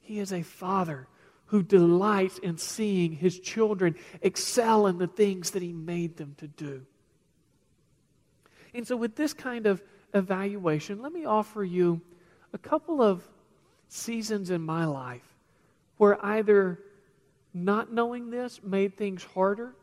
He 0.00 0.18
is 0.18 0.32
a 0.32 0.40
father 0.40 1.08
who 1.50 1.64
delights 1.64 2.38
in 2.38 2.56
seeing 2.56 3.10
his 3.10 3.38
children 3.38 3.96
excel 4.22 4.86
in 4.86 4.98
the 4.98 5.08
things 5.08 5.50
that 5.50 5.62
he 5.62 5.72
made 5.72 6.16
them 6.16 6.32
to 6.38 6.46
do. 6.46 6.86
And 8.72 8.86
so, 8.86 8.96
with 8.96 9.16
this 9.16 9.32
kind 9.32 9.66
of 9.66 9.82
evaluation, 10.14 11.02
let 11.02 11.12
me 11.12 11.24
offer 11.24 11.64
you 11.64 12.00
a 12.52 12.58
couple 12.58 13.02
of 13.02 13.28
seasons 13.88 14.50
in 14.50 14.62
my 14.62 14.84
life 14.84 15.26
where 15.96 16.24
either 16.24 16.78
not 17.52 17.92
knowing 17.92 18.30
this 18.30 18.62
made 18.62 18.96
things 18.96 19.24
harder, 19.24 19.74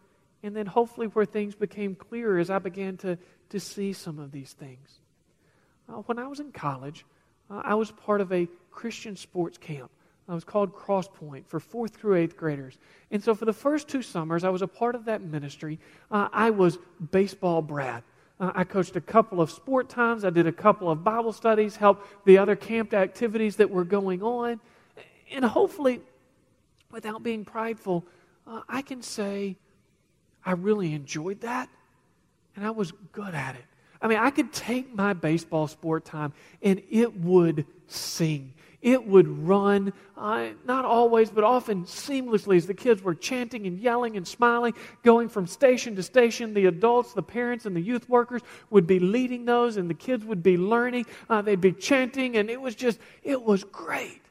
and 0.43 0.55
then 0.55 0.67
hopefully 0.67 1.07
where 1.07 1.25
things 1.25 1.53
became 1.53 1.95
clearer 1.95 2.39
as 2.39 2.49
I 2.49 2.59
began 2.59 2.95
to, 2.97 3.17
to 3.49 3.59
see 3.59 3.91
some 3.91 4.19
of 4.19 4.31
these 4.31 4.53
things. 4.53 4.99
Uh, 5.89 5.95
when 6.05 6.17
I 6.17 6.27
was 6.27 6.39
in 6.39 6.53
college, 6.53 7.05
uh, 7.51 7.61
I 7.65 7.75
was 7.75 7.91
part 7.91 8.21
of 8.21 8.31
a 8.31 8.47
Christian 8.71 9.17
sports 9.17 9.57
camp. 9.57 9.91
I 10.29 10.33
was 10.33 10.43
called 10.43 10.75
Crosspoint 10.75 11.45
for 11.47 11.59
fourth 11.59 11.95
through 11.95 12.15
eighth 12.15 12.35
graders. 12.35 12.77
And 13.11 13.23
so 13.23 13.33
for 13.33 13.45
the 13.45 13.53
first 13.53 13.87
two 13.87 14.01
summers, 14.01 14.43
I 14.43 14.49
was 14.49 14.61
a 14.61 14.67
part 14.67 14.95
of 14.95 15.05
that 15.05 15.21
ministry. 15.21 15.79
Uh, 16.11 16.27
I 16.33 16.49
was 16.49 16.77
baseball 17.11 17.61
Brad. 17.61 18.03
Uh, 18.39 18.51
I 18.53 18.65
coached 18.65 18.95
a 18.95 19.01
couple 19.01 19.41
of 19.41 19.49
sport 19.49 19.89
times. 19.89 20.25
I 20.25 20.29
did 20.29 20.45
a 20.45 20.51
couple 20.51 20.91
of 20.91 21.03
Bible 21.03 21.31
studies, 21.31 21.75
helped 21.77 22.25
the 22.25 22.37
other 22.37 22.55
camp 22.55 22.93
activities 22.93 23.55
that 23.55 23.69
were 23.69 23.85
going 23.85 24.21
on. 24.21 24.59
And 25.31 25.45
hopefully, 25.45 26.01
without 26.91 27.23
being 27.23 27.45
prideful, 27.45 28.05
uh, 28.45 28.61
I 28.67 28.81
can 28.81 29.01
say 29.01 29.57
I 30.45 30.51
really 30.51 30.93
enjoyed 30.93 31.41
that 31.41 31.69
and 32.55 32.65
I 32.65 32.71
was 32.71 32.91
good 33.11 33.33
at 33.33 33.55
it. 33.55 33.63
I 34.01 34.07
mean, 34.07 34.19
I 34.19 34.29
could 34.29 34.51
take 34.53 34.93
my 34.93 35.13
baseball 35.13 35.67
sport 35.67 36.05
time 36.05 36.33
and 36.61 36.81
it 36.89 37.15
would 37.19 37.65
sing 37.87 38.53
it 38.81 39.05
would 39.05 39.27
run, 39.27 39.91
uh, 40.15 40.49
not 40.65 40.85
always, 40.85 41.31
but 41.31 41.43
often 41.43 41.83
seamlessly 41.85 42.57
as 42.57 42.67
the 42.67 42.73
kids 42.73 43.01
were 43.01 43.15
chanting 43.15 43.65
and 43.65 43.79
yelling 43.79 44.17
and 44.17 44.27
smiling, 44.27 44.73
going 45.03 45.29
from 45.29 45.47
station 45.47 45.95
to 45.95 46.03
station. 46.03 46.53
The 46.53 46.67
adults, 46.67 47.13
the 47.13 47.23
parents, 47.23 47.65
and 47.65 47.75
the 47.75 47.81
youth 47.81 48.07
workers 48.07 48.43
would 48.69 48.85
be 48.85 48.99
leading 48.99 49.45
those, 49.45 49.77
and 49.77 49.89
the 49.89 49.95
kids 49.95 50.23
would 50.25 50.43
be 50.43 50.57
learning. 50.57 51.05
Uh, 51.29 51.41
they'd 51.41 51.59
be 51.59 51.71
chanting, 51.71 52.37
and 52.37 52.49
it 52.49 52.61
was 52.61 52.75
just, 52.75 52.99
it 53.23 53.41
was 53.41 53.63
great. 53.63 54.21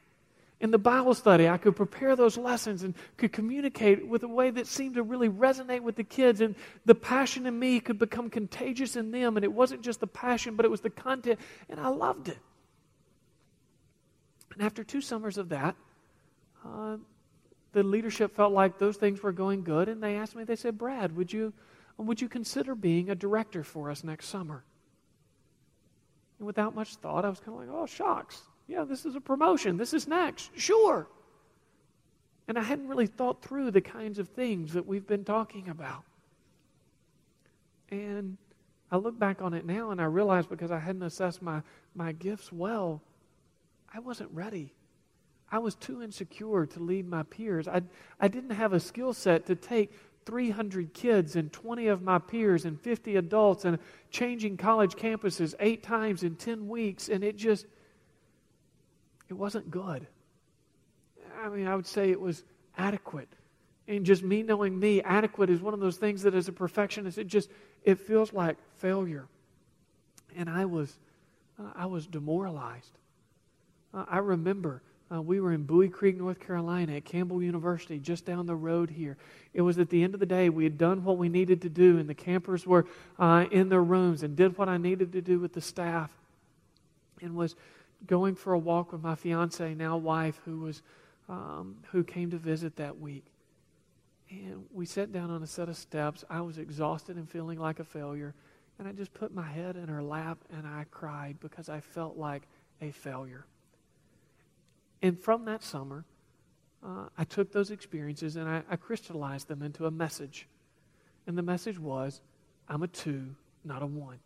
In 0.60 0.70
the 0.70 0.78
Bible 0.78 1.12
study, 1.14 1.48
I 1.48 1.58
could 1.58 1.76
prepare 1.76 2.16
those 2.16 2.38
lessons 2.38 2.82
and 2.82 2.94
could 3.18 3.30
communicate 3.30 4.06
with 4.06 4.22
a 4.22 4.28
way 4.28 4.50
that 4.50 4.66
seemed 4.66 4.94
to 4.94 5.02
really 5.02 5.28
resonate 5.28 5.82
with 5.82 5.96
the 5.96 6.04
kids. 6.04 6.40
And 6.40 6.54
the 6.86 6.94
passion 6.94 7.46
in 7.46 7.58
me 7.58 7.78
could 7.78 7.98
become 7.98 8.30
contagious 8.30 8.96
in 8.96 9.10
them. 9.10 9.36
And 9.36 9.44
it 9.44 9.52
wasn't 9.52 9.82
just 9.82 10.00
the 10.00 10.06
passion, 10.06 10.56
but 10.56 10.64
it 10.64 10.70
was 10.70 10.80
the 10.80 10.88
content. 10.88 11.38
And 11.68 11.78
I 11.78 11.88
loved 11.88 12.28
it. 12.28 12.38
And 14.56 14.64
after 14.64 14.82
two 14.82 15.02
summers 15.02 15.36
of 15.36 15.50
that, 15.50 15.76
uh, 16.64 16.96
the 17.72 17.82
leadership 17.82 18.34
felt 18.34 18.54
like 18.54 18.78
those 18.78 18.96
things 18.96 19.22
were 19.22 19.32
going 19.32 19.62
good, 19.62 19.88
and 19.88 20.02
they 20.02 20.16
asked 20.16 20.34
me, 20.34 20.44
they 20.44 20.56
said, 20.56 20.78
Brad, 20.78 21.14
would 21.14 21.30
you, 21.30 21.52
would 21.98 22.22
you 22.22 22.28
consider 22.28 22.74
being 22.74 23.10
a 23.10 23.14
director 23.14 23.62
for 23.62 23.90
us 23.90 24.02
next 24.02 24.28
summer? 24.28 24.64
And 26.38 26.46
without 26.46 26.74
much 26.74 26.96
thought, 26.96 27.26
I 27.26 27.28
was 27.28 27.38
kind 27.38 27.52
of 27.52 27.66
like, 27.66 27.68
oh, 27.70 27.84
shocks. 27.84 28.40
Yeah, 28.66 28.84
this 28.84 29.04
is 29.04 29.14
a 29.14 29.20
promotion. 29.20 29.76
This 29.76 29.92
is 29.92 30.08
next. 30.08 30.50
Sure. 30.58 31.06
And 32.48 32.58
I 32.58 32.62
hadn't 32.62 32.88
really 32.88 33.06
thought 33.06 33.42
through 33.42 33.72
the 33.72 33.80
kinds 33.80 34.18
of 34.18 34.28
things 34.30 34.72
that 34.72 34.86
we've 34.86 35.06
been 35.06 35.24
talking 35.24 35.68
about. 35.68 36.02
And 37.90 38.38
I 38.90 38.96
look 38.96 39.18
back 39.18 39.42
on 39.42 39.52
it 39.52 39.66
now 39.66 39.90
and 39.90 40.00
I 40.00 40.04
realize 40.04 40.46
because 40.46 40.70
I 40.70 40.78
hadn't 40.78 41.02
assessed 41.02 41.42
my, 41.42 41.62
my 41.94 42.12
gifts 42.12 42.52
well, 42.52 43.02
I 43.92 44.00
wasn't 44.00 44.30
ready. 44.32 44.72
I 45.50 45.58
was 45.58 45.74
too 45.74 46.02
insecure 46.02 46.66
to 46.66 46.80
lead 46.80 47.08
my 47.08 47.22
peers. 47.22 47.68
I, 47.68 47.82
I 48.20 48.28
didn't 48.28 48.50
have 48.50 48.72
a 48.72 48.80
skill 48.80 49.12
set 49.12 49.46
to 49.46 49.54
take 49.54 49.92
300 50.26 50.92
kids 50.92 51.36
and 51.36 51.52
20 51.52 51.86
of 51.86 52.02
my 52.02 52.18
peers 52.18 52.64
and 52.64 52.80
50 52.80 53.16
adults 53.16 53.64
and 53.64 53.78
changing 54.10 54.56
college 54.56 54.96
campuses 54.96 55.54
eight 55.60 55.84
times 55.84 56.24
in 56.24 56.34
10 56.34 56.68
weeks, 56.68 57.08
and 57.08 57.22
it 57.22 57.36
just, 57.36 57.66
it 59.28 59.34
wasn't 59.34 59.70
good. 59.70 60.06
I 61.40 61.48
mean, 61.48 61.68
I 61.68 61.76
would 61.76 61.86
say 61.86 62.10
it 62.10 62.20
was 62.20 62.42
adequate. 62.76 63.28
And 63.86 64.04
just 64.04 64.24
me 64.24 64.42
knowing 64.42 64.76
me, 64.76 65.00
adequate 65.02 65.48
is 65.48 65.60
one 65.60 65.74
of 65.74 65.78
those 65.78 65.96
things 65.96 66.22
that 66.22 66.34
as 66.34 66.48
a 66.48 66.52
perfectionist, 66.52 67.18
it 67.18 67.28
just, 67.28 67.50
it 67.84 68.00
feels 68.00 68.32
like 68.32 68.56
failure. 68.78 69.28
And 70.34 70.50
I 70.50 70.64
was, 70.64 70.98
uh, 71.58 71.70
I 71.76 71.86
was 71.86 72.08
demoralized. 72.08 72.98
Uh, 73.96 74.04
I 74.08 74.18
remember 74.18 74.82
uh, 75.10 75.22
we 75.22 75.40
were 75.40 75.52
in 75.52 75.62
Buies 75.62 75.90
Creek, 75.92 76.18
North 76.18 76.38
Carolina 76.38 76.96
at 76.96 77.04
Campbell 77.04 77.42
University, 77.42 77.98
just 77.98 78.26
down 78.26 78.46
the 78.46 78.56
road 78.56 78.90
here. 78.90 79.16
It 79.54 79.62
was 79.62 79.78
at 79.78 79.88
the 79.88 80.02
end 80.02 80.12
of 80.14 80.20
the 80.20 80.26
day, 80.26 80.50
we 80.50 80.64
had 80.64 80.76
done 80.76 81.02
what 81.02 81.16
we 81.16 81.28
needed 81.28 81.62
to 81.62 81.70
do, 81.70 81.98
and 81.98 82.08
the 82.08 82.14
campers 82.14 82.66
were 82.66 82.86
uh, 83.18 83.46
in 83.50 83.68
their 83.70 83.82
rooms 83.82 84.22
and 84.22 84.36
did 84.36 84.58
what 84.58 84.68
I 84.68 84.76
needed 84.76 85.12
to 85.12 85.22
do 85.22 85.38
with 85.38 85.54
the 85.54 85.60
staff 85.60 86.10
and 87.22 87.34
was 87.34 87.54
going 88.06 88.34
for 88.34 88.52
a 88.52 88.58
walk 88.58 88.92
with 88.92 89.02
my 89.02 89.14
fiance, 89.14 89.74
now 89.74 89.96
wife, 89.96 90.40
who, 90.44 90.60
was, 90.60 90.82
um, 91.28 91.76
who 91.92 92.04
came 92.04 92.30
to 92.32 92.36
visit 92.36 92.76
that 92.76 93.00
week. 93.00 93.24
And 94.28 94.66
we 94.74 94.84
sat 94.84 95.12
down 95.12 95.30
on 95.30 95.42
a 95.42 95.46
set 95.46 95.68
of 95.68 95.76
steps. 95.76 96.24
I 96.28 96.40
was 96.40 96.58
exhausted 96.58 97.16
and 97.16 97.30
feeling 97.30 97.58
like 97.58 97.78
a 97.78 97.84
failure. 97.84 98.34
And 98.78 98.86
I 98.86 98.92
just 98.92 99.14
put 99.14 99.32
my 99.32 99.46
head 99.46 99.76
in 99.76 99.88
her 99.88 100.02
lap 100.02 100.38
and 100.52 100.66
I 100.66 100.84
cried 100.90 101.38
because 101.40 101.68
I 101.68 101.80
felt 101.80 102.18
like 102.18 102.42
a 102.82 102.90
failure. 102.90 103.46
And 105.02 105.18
from 105.18 105.44
that 105.44 105.62
summer, 105.62 106.04
uh, 106.84 107.08
I 107.16 107.24
took 107.24 107.52
those 107.52 107.70
experiences 107.70 108.36
and 108.36 108.48
I, 108.48 108.62
I 108.70 108.76
crystallized 108.76 109.48
them 109.48 109.62
into 109.62 109.86
a 109.86 109.90
message. 109.90 110.46
And 111.26 111.36
the 111.36 111.42
message 111.42 111.78
was 111.78 112.20
I'm 112.68 112.82
a 112.82 112.88
two, 112.88 113.34
not 113.64 113.82
a 113.82 113.86
one. 113.86 114.18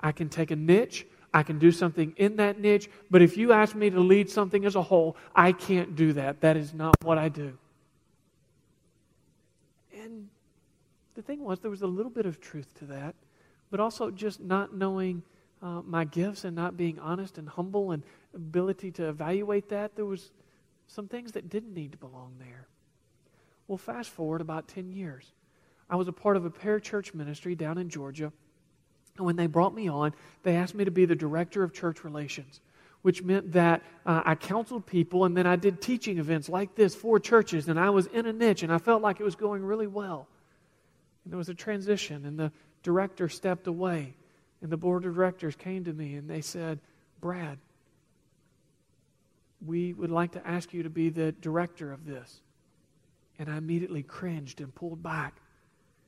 I 0.00 0.12
can 0.12 0.28
take 0.28 0.50
a 0.50 0.56
niche, 0.56 1.06
I 1.32 1.42
can 1.42 1.58
do 1.58 1.70
something 1.70 2.14
in 2.16 2.36
that 2.36 2.58
niche, 2.58 2.88
but 3.10 3.22
if 3.22 3.36
you 3.36 3.52
ask 3.52 3.74
me 3.74 3.90
to 3.90 4.00
lead 4.00 4.30
something 4.30 4.64
as 4.64 4.74
a 4.74 4.82
whole, 4.82 5.16
I 5.34 5.52
can't 5.52 5.94
do 5.94 6.12
that. 6.14 6.40
That 6.40 6.56
is 6.56 6.74
not 6.74 6.96
what 7.04 7.18
I 7.18 7.28
do. 7.28 7.56
And 9.94 10.28
the 11.14 11.22
thing 11.22 11.44
was, 11.44 11.60
there 11.60 11.70
was 11.70 11.82
a 11.82 11.86
little 11.86 12.10
bit 12.10 12.26
of 12.26 12.40
truth 12.40 12.72
to 12.78 12.86
that, 12.86 13.14
but 13.70 13.78
also 13.78 14.10
just 14.10 14.40
not 14.40 14.74
knowing 14.74 15.22
uh, 15.62 15.82
my 15.82 16.04
gifts 16.04 16.44
and 16.44 16.56
not 16.56 16.76
being 16.76 16.98
honest 16.98 17.38
and 17.38 17.48
humble 17.48 17.92
and 17.92 18.02
ability 18.34 18.90
to 18.92 19.08
evaluate 19.08 19.68
that, 19.68 19.96
there 19.96 20.06
was 20.06 20.30
some 20.86 21.08
things 21.08 21.32
that 21.32 21.48
didn't 21.48 21.74
need 21.74 21.92
to 21.92 21.98
belong 21.98 22.34
there. 22.38 22.66
Well, 23.68 23.78
fast 23.78 24.10
forward 24.10 24.40
about 24.40 24.68
10 24.68 24.90
years. 24.90 25.32
I 25.88 25.96
was 25.96 26.08
a 26.08 26.12
part 26.12 26.36
of 26.36 26.44
a 26.44 26.50
parachurch 26.50 27.14
ministry 27.14 27.54
down 27.54 27.78
in 27.78 27.88
Georgia. 27.88 28.32
And 29.16 29.26
when 29.26 29.36
they 29.36 29.46
brought 29.46 29.74
me 29.74 29.88
on, 29.88 30.14
they 30.42 30.56
asked 30.56 30.74
me 30.74 30.84
to 30.84 30.90
be 30.90 31.04
the 31.04 31.14
director 31.14 31.62
of 31.62 31.72
church 31.72 32.04
relations, 32.04 32.60
which 33.02 33.22
meant 33.22 33.52
that 33.52 33.82
uh, 34.06 34.22
I 34.24 34.34
counseled 34.34 34.86
people 34.86 35.24
and 35.24 35.36
then 35.36 35.46
I 35.46 35.56
did 35.56 35.80
teaching 35.82 36.18
events 36.18 36.48
like 36.48 36.74
this 36.74 36.94
for 36.94 37.20
churches. 37.20 37.68
And 37.68 37.78
I 37.78 37.90
was 37.90 38.06
in 38.06 38.26
a 38.26 38.32
niche 38.32 38.62
and 38.62 38.72
I 38.72 38.78
felt 38.78 39.02
like 39.02 39.20
it 39.20 39.24
was 39.24 39.36
going 39.36 39.64
really 39.64 39.86
well. 39.86 40.26
And 41.24 41.32
there 41.32 41.38
was 41.38 41.48
a 41.48 41.54
transition, 41.54 42.24
and 42.24 42.38
the 42.38 42.50
director 42.82 43.28
stepped 43.28 43.66
away. 43.66 44.14
And 44.62 44.70
the 44.70 44.76
board 44.76 45.04
of 45.04 45.14
directors 45.14 45.56
came 45.56 45.84
to 45.84 45.92
me 45.92 46.14
and 46.14 46.28
they 46.28 46.40
said, 46.40 46.80
Brad, 47.20 47.58
we 49.64 49.92
would 49.92 50.10
like 50.10 50.32
to 50.32 50.46
ask 50.46 50.72
you 50.72 50.82
to 50.82 50.90
be 50.90 51.08
the 51.08 51.32
director 51.32 51.92
of 51.92 52.04
this. 52.04 52.40
And 53.38 53.50
I 53.50 53.56
immediately 53.56 54.02
cringed 54.02 54.60
and 54.60 54.74
pulled 54.74 55.02
back. 55.02 55.36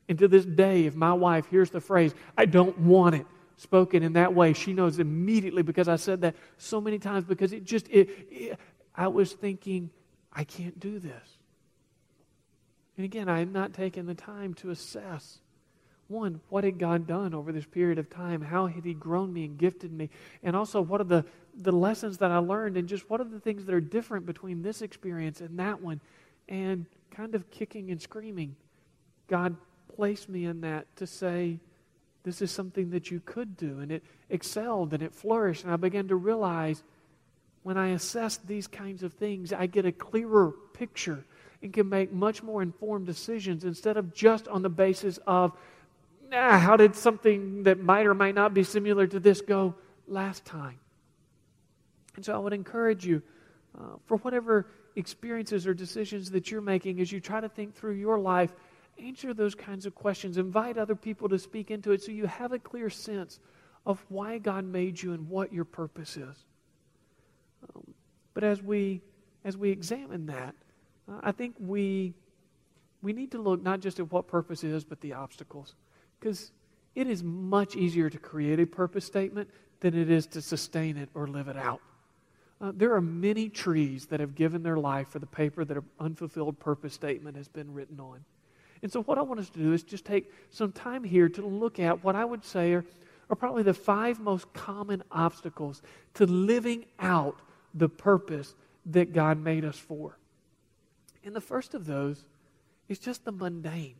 And 0.08 0.18
to 0.18 0.28
this 0.28 0.44
day, 0.44 0.84
if 0.84 0.94
my 0.94 1.12
wife 1.12 1.46
hears 1.46 1.70
the 1.70 1.80
phrase, 1.80 2.14
I 2.36 2.44
don't 2.44 2.76
want 2.78 3.14
it, 3.14 3.26
spoken 3.56 4.02
in 4.02 4.14
that 4.14 4.34
way, 4.34 4.52
she 4.52 4.72
knows 4.72 4.98
immediately 4.98 5.62
because 5.62 5.88
I 5.88 5.96
said 5.96 6.20
that 6.22 6.34
so 6.58 6.80
many 6.80 6.98
times 6.98 7.24
because 7.24 7.52
it 7.52 7.64
just, 7.64 7.88
it, 7.88 8.08
it, 8.30 8.58
I 8.94 9.08
was 9.08 9.32
thinking, 9.32 9.90
I 10.32 10.44
can't 10.44 10.78
do 10.78 10.98
this. 10.98 11.38
And 12.96 13.04
again, 13.04 13.28
I 13.28 13.38
had 13.38 13.52
not 13.52 13.72
taken 13.72 14.06
the 14.06 14.14
time 14.14 14.54
to 14.54 14.70
assess 14.70 15.38
one, 16.12 16.40
what 16.48 16.64
had 16.64 16.78
God 16.78 17.06
done 17.06 17.34
over 17.34 17.50
this 17.50 17.64
period 17.64 17.98
of 17.98 18.08
time? 18.08 18.40
How 18.40 18.66
had 18.66 18.84
He 18.84 18.94
grown 18.94 19.32
me 19.32 19.44
and 19.46 19.58
gifted 19.58 19.92
me? 19.92 20.10
And 20.42 20.54
also, 20.54 20.80
what 20.80 21.00
are 21.00 21.04
the, 21.04 21.24
the 21.56 21.72
lessons 21.72 22.18
that 22.18 22.30
I 22.30 22.38
learned? 22.38 22.76
And 22.76 22.88
just 22.88 23.08
what 23.10 23.20
are 23.20 23.24
the 23.24 23.40
things 23.40 23.64
that 23.64 23.74
are 23.74 23.80
different 23.80 24.26
between 24.26 24.62
this 24.62 24.82
experience 24.82 25.40
and 25.40 25.58
that 25.58 25.80
one? 25.80 26.00
And 26.48 26.86
kind 27.10 27.34
of 27.34 27.50
kicking 27.50 27.90
and 27.90 28.00
screaming, 28.00 28.54
God 29.28 29.56
placed 29.96 30.28
me 30.28 30.44
in 30.44 30.60
that 30.60 30.94
to 30.96 31.06
say, 31.06 31.58
this 32.24 32.40
is 32.40 32.50
something 32.50 32.90
that 32.90 33.10
you 33.10 33.20
could 33.24 33.56
do. 33.56 33.80
And 33.80 33.90
it 33.90 34.04
excelled 34.30 34.92
and 34.94 35.02
it 35.02 35.14
flourished. 35.14 35.64
And 35.64 35.72
I 35.72 35.76
began 35.76 36.08
to 36.08 36.16
realize 36.16 36.82
when 37.62 37.76
I 37.76 37.88
assess 37.88 38.36
these 38.38 38.66
kinds 38.66 39.02
of 39.02 39.14
things, 39.14 39.52
I 39.52 39.66
get 39.66 39.86
a 39.86 39.92
clearer 39.92 40.52
picture 40.72 41.24
and 41.62 41.72
can 41.72 41.88
make 41.88 42.12
much 42.12 42.42
more 42.42 42.60
informed 42.60 43.06
decisions 43.06 43.64
instead 43.64 43.96
of 43.96 44.12
just 44.12 44.48
on 44.48 44.62
the 44.62 44.68
basis 44.68 45.18
of, 45.26 45.52
how 46.32 46.76
did 46.76 46.96
something 46.96 47.64
that 47.64 47.78
might 47.78 48.06
or 48.06 48.14
might 48.14 48.34
not 48.34 48.54
be 48.54 48.64
similar 48.64 49.06
to 49.06 49.20
this 49.20 49.40
go 49.40 49.74
last 50.06 50.44
time? 50.44 50.78
And 52.16 52.24
so 52.24 52.34
I 52.34 52.38
would 52.38 52.52
encourage 52.52 53.06
you, 53.06 53.22
uh, 53.78 53.96
for 54.06 54.16
whatever 54.18 54.66
experiences 54.96 55.66
or 55.66 55.74
decisions 55.74 56.30
that 56.30 56.50
you're 56.50 56.60
making 56.60 57.00
as 57.00 57.10
you 57.10 57.20
try 57.20 57.40
to 57.40 57.48
think 57.48 57.74
through 57.74 57.94
your 57.94 58.18
life, 58.18 58.52
answer 58.98 59.32
those 59.32 59.54
kinds 59.54 59.86
of 59.86 59.94
questions. 59.94 60.36
Invite 60.36 60.76
other 60.76 60.94
people 60.94 61.28
to 61.28 61.38
speak 61.38 61.70
into 61.70 61.92
it 61.92 62.02
so 62.02 62.12
you 62.12 62.26
have 62.26 62.52
a 62.52 62.58
clear 62.58 62.90
sense 62.90 63.40
of 63.86 64.04
why 64.08 64.38
God 64.38 64.64
made 64.64 65.02
you 65.02 65.12
and 65.12 65.28
what 65.28 65.52
your 65.52 65.64
purpose 65.64 66.16
is. 66.16 66.44
Um, 67.74 67.94
but 68.34 68.44
as 68.44 68.62
we 68.62 69.02
as 69.44 69.56
we 69.56 69.70
examine 69.70 70.26
that, 70.26 70.54
uh, 71.10 71.20
I 71.22 71.32
think 71.32 71.56
we 71.58 72.14
we 73.02 73.12
need 73.12 73.32
to 73.32 73.38
look 73.40 73.62
not 73.62 73.80
just 73.80 73.98
at 73.98 74.10
what 74.12 74.28
purpose 74.28 74.62
is, 74.62 74.84
but 74.84 75.00
the 75.00 75.14
obstacles, 75.14 75.74
because 76.22 76.52
it 76.94 77.08
is 77.08 77.22
much 77.24 77.74
easier 77.74 78.08
to 78.08 78.18
create 78.18 78.60
a 78.60 78.66
purpose 78.66 79.04
statement 79.04 79.50
than 79.80 79.98
it 79.98 80.08
is 80.08 80.26
to 80.28 80.40
sustain 80.40 80.96
it 80.96 81.08
or 81.14 81.26
live 81.26 81.48
it 81.48 81.56
out. 81.56 81.80
Uh, 82.60 82.70
there 82.72 82.94
are 82.94 83.00
many 83.00 83.48
trees 83.48 84.06
that 84.06 84.20
have 84.20 84.36
given 84.36 84.62
their 84.62 84.76
life 84.76 85.08
for 85.08 85.18
the 85.18 85.26
paper 85.26 85.64
that 85.64 85.76
an 85.76 85.82
unfulfilled 85.98 86.60
purpose 86.60 86.94
statement 86.94 87.36
has 87.36 87.48
been 87.48 87.74
written 87.74 87.98
on. 87.98 88.24
And 88.82 88.92
so, 88.92 89.02
what 89.02 89.18
I 89.18 89.22
want 89.22 89.40
us 89.40 89.50
to 89.50 89.58
do 89.58 89.72
is 89.72 89.82
just 89.82 90.04
take 90.04 90.32
some 90.50 90.70
time 90.70 91.02
here 91.02 91.28
to 91.28 91.44
look 91.44 91.80
at 91.80 92.04
what 92.04 92.14
I 92.14 92.24
would 92.24 92.44
say 92.44 92.72
are, 92.74 92.84
are 93.28 93.36
probably 93.36 93.64
the 93.64 93.74
five 93.74 94.20
most 94.20 94.52
common 94.52 95.02
obstacles 95.10 95.82
to 96.14 96.26
living 96.26 96.84
out 97.00 97.36
the 97.74 97.88
purpose 97.88 98.54
that 98.86 99.12
God 99.12 99.38
made 99.38 99.64
us 99.64 99.78
for. 99.78 100.16
And 101.24 101.34
the 101.34 101.40
first 101.40 101.74
of 101.74 101.86
those 101.86 102.24
is 102.88 103.00
just 103.00 103.24
the 103.24 103.32
mundane. 103.32 103.94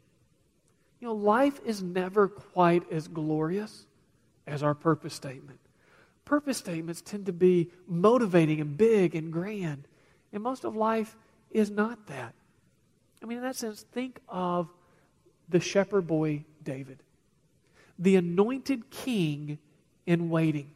You 1.02 1.08
know, 1.08 1.14
life 1.14 1.60
is 1.66 1.82
never 1.82 2.28
quite 2.28 2.84
as 2.92 3.08
glorious 3.08 3.86
as 4.46 4.62
our 4.62 4.72
purpose 4.72 5.12
statement. 5.12 5.58
Purpose 6.24 6.58
statements 6.58 7.02
tend 7.02 7.26
to 7.26 7.32
be 7.32 7.72
motivating 7.88 8.60
and 8.60 8.76
big 8.78 9.16
and 9.16 9.32
grand. 9.32 9.88
And 10.32 10.44
most 10.44 10.62
of 10.64 10.76
life 10.76 11.16
is 11.50 11.72
not 11.72 12.06
that. 12.06 12.34
I 13.20 13.26
mean, 13.26 13.38
in 13.38 13.42
that 13.42 13.56
sense, 13.56 13.84
think 13.90 14.20
of 14.28 14.68
the 15.48 15.58
shepherd 15.58 16.06
boy 16.06 16.44
David, 16.62 17.00
the 17.98 18.14
anointed 18.14 18.88
king 18.90 19.58
in 20.06 20.30
waiting. 20.30 20.70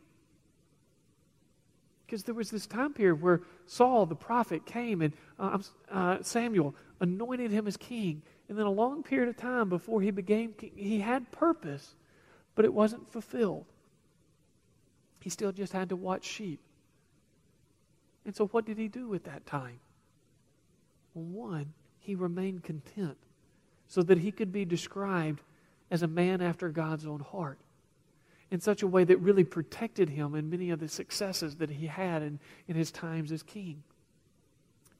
Because 2.04 2.24
there 2.24 2.34
was 2.34 2.50
this 2.50 2.66
time 2.66 2.94
period 2.94 3.22
where 3.22 3.42
Saul, 3.66 4.06
the 4.06 4.16
prophet, 4.16 4.66
came 4.66 5.02
and 5.02 5.12
uh, 5.38 5.58
uh, 5.88 6.18
Samuel 6.22 6.74
anointed 7.00 7.52
him 7.52 7.68
as 7.68 7.76
king. 7.76 8.22
And 8.48 8.56
then 8.56 8.66
a 8.66 8.70
long 8.70 9.02
period 9.02 9.28
of 9.28 9.36
time 9.36 9.68
before 9.68 10.00
he 10.00 10.10
became 10.10 10.52
king, 10.52 10.72
he 10.76 11.00
had 11.00 11.30
purpose, 11.32 11.94
but 12.54 12.64
it 12.64 12.72
wasn't 12.72 13.10
fulfilled. 13.10 13.64
He 15.20 15.30
still 15.30 15.52
just 15.52 15.72
had 15.72 15.88
to 15.88 15.96
watch 15.96 16.24
sheep. 16.24 16.60
And 18.24 18.34
so, 18.34 18.46
what 18.46 18.64
did 18.64 18.78
he 18.78 18.88
do 18.88 19.08
with 19.08 19.24
that 19.24 19.46
time? 19.46 19.80
Well, 21.14 21.24
one, 21.24 21.72
he 21.98 22.14
remained 22.14 22.62
content 22.62 23.16
so 23.88 24.02
that 24.02 24.18
he 24.18 24.30
could 24.30 24.52
be 24.52 24.64
described 24.64 25.40
as 25.90 26.02
a 26.02 26.08
man 26.08 26.40
after 26.40 26.68
God's 26.68 27.06
own 27.06 27.20
heart 27.20 27.58
in 28.50 28.60
such 28.60 28.82
a 28.82 28.86
way 28.86 29.04
that 29.04 29.18
really 29.18 29.44
protected 29.44 30.08
him 30.08 30.34
in 30.34 30.48
many 30.48 30.70
of 30.70 30.78
the 30.78 30.88
successes 30.88 31.56
that 31.56 31.70
he 31.70 31.86
had 31.86 32.22
in, 32.22 32.38
in 32.68 32.76
his 32.76 32.90
times 32.90 33.32
as 33.32 33.42
king. 33.42 33.82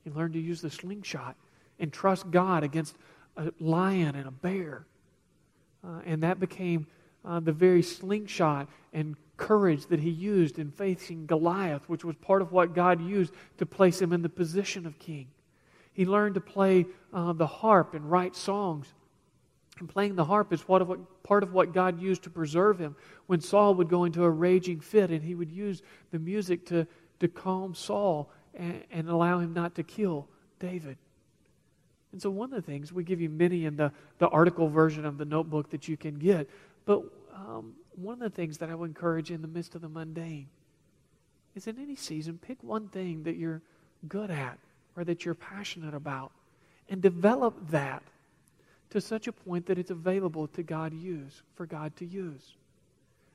He 0.02 0.10
learned 0.10 0.34
to 0.34 0.40
use 0.40 0.60
the 0.60 0.70
slingshot 0.70 1.36
and 1.78 1.92
trust 1.92 2.30
God 2.30 2.64
against 2.64 2.96
a 3.36 3.52
lion 3.60 4.14
and 4.14 4.26
a 4.26 4.30
bear. 4.30 4.86
Uh, 5.84 6.00
and 6.04 6.22
that 6.22 6.40
became 6.40 6.86
uh, 7.24 7.40
the 7.40 7.52
very 7.52 7.82
slingshot 7.82 8.68
and 8.92 9.16
courage 9.36 9.86
that 9.86 10.00
he 10.00 10.10
used 10.10 10.58
in 10.58 10.70
facing 10.70 11.26
Goliath, 11.26 11.88
which 11.88 12.04
was 12.04 12.16
part 12.16 12.42
of 12.42 12.52
what 12.52 12.74
God 12.74 13.00
used 13.00 13.34
to 13.58 13.66
place 13.66 14.00
him 14.00 14.12
in 14.12 14.22
the 14.22 14.28
position 14.28 14.86
of 14.86 14.98
king. 14.98 15.28
He 15.92 16.04
learned 16.04 16.34
to 16.34 16.40
play 16.40 16.86
uh, 17.12 17.32
the 17.32 17.46
harp 17.46 17.94
and 17.94 18.10
write 18.10 18.36
songs 18.36 18.86
and 19.78 19.88
playing 19.88 20.14
the 20.14 20.24
harp 20.24 20.52
is 20.52 20.64
of, 20.68 20.88
what, 20.88 21.22
part 21.22 21.42
of 21.42 21.52
what 21.52 21.74
God 21.74 22.00
used 22.00 22.22
to 22.22 22.30
preserve 22.30 22.78
him. 22.78 22.96
When 23.26 23.40
Saul 23.40 23.74
would 23.74 23.88
go 23.88 24.04
into 24.04 24.24
a 24.24 24.30
raging 24.30 24.80
fit, 24.80 25.10
and 25.10 25.22
he 25.22 25.34
would 25.34 25.50
use 25.50 25.82
the 26.12 26.18
music 26.18 26.64
to, 26.66 26.86
to 27.20 27.28
calm 27.28 27.74
Saul 27.74 28.30
and, 28.54 28.82
and 28.90 29.08
allow 29.08 29.38
him 29.38 29.52
not 29.52 29.74
to 29.74 29.82
kill 29.82 30.28
David. 30.58 30.96
And 32.12 32.22
so, 32.22 32.30
one 32.30 32.52
of 32.52 32.56
the 32.56 32.62
things, 32.62 32.92
we 32.92 33.04
give 33.04 33.20
you 33.20 33.28
many 33.28 33.64
in 33.64 33.76
the, 33.76 33.92
the 34.18 34.28
article 34.28 34.68
version 34.68 35.04
of 35.04 35.18
the 35.18 35.24
notebook 35.24 35.70
that 35.70 35.88
you 35.88 35.96
can 35.96 36.18
get, 36.18 36.48
but 36.84 37.02
um, 37.34 37.74
one 37.96 38.14
of 38.14 38.20
the 38.20 38.30
things 38.30 38.58
that 38.58 38.70
I 38.70 38.74
would 38.74 38.88
encourage 38.88 39.30
in 39.30 39.42
the 39.42 39.48
midst 39.48 39.74
of 39.74 39.82
the 39.82 39.88
mundane 39.88 40.48
is 41.54 41.66
in 41.66 41.78
any 41.78 41.96
season, 41.96 42.38
pick 42.38 42.62
one 42.62 42.88
thing 42.88 43.24
that 43.24 43.36
you're 43.36 43.62
good 44.08 44.30
at 44.30 44.58
or 44.96 45.04
that 45.04 45.24
you're 45.24 45.34
passionate 45.34 45.94
about 45.94 46.30
and 46.88 47.02
develop 47.02 47.70
that 47.70 48.02
to 48.90 49.00
such 49.00 49.26
a 49.26 49.32
point 49.32 49.66
that 49.66 49.78
it's 49.78 49.90
available 49.90 50.46
to 50.48 50.62
God 50.62 50.92
use, 50.92 51.42
for 51.54 51.66
God 51.66 51.96
to 51.96 52.06
use. 52.06 52.54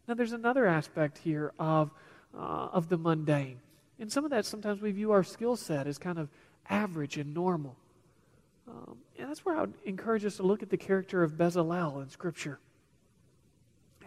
Now, 0.07 0.13
there's 0.13 0.33
another 0.33 0.65
aspect 0.65 1.17
here 1.17 1.51
of, 1.59 1.91
uh, 2.35 2.69
of 2.71 2.89
the 2.89 2.97
mundane. 2.97 3.59
And 3.99 4.11
some 4.11 4.23
of 4.23 4.31
that, 4.31 4.45
sometimes 4.45 4.81
we 4.81 4.91
view 4.91 5.11
our 5.11 5.23
skill 5.23 5.55
set 5.55 5.87
as 5.87 5.97
kind 5.97 6.17
of 6.17 6.29
average 6.69 7.17
and 7.17 7.33
normal. 7.33 7.75
Um, 8.71 8.97
and 9.19 9.29
that's 9.29 9.45
where 9.45 9.57
I 9.57 9.61
would 9.61 9.73
encourage 9.85 10.25
us 10.25 10.37
to 10.37 10.43
look 10.43 10.63
at 10.63 10.69
the 10.69 10.77
character 10.77 11.23
of 11.23 11.33
Bezalel 11.33 12.01
in 12.01 12.09
Scripture. 12.09 12.59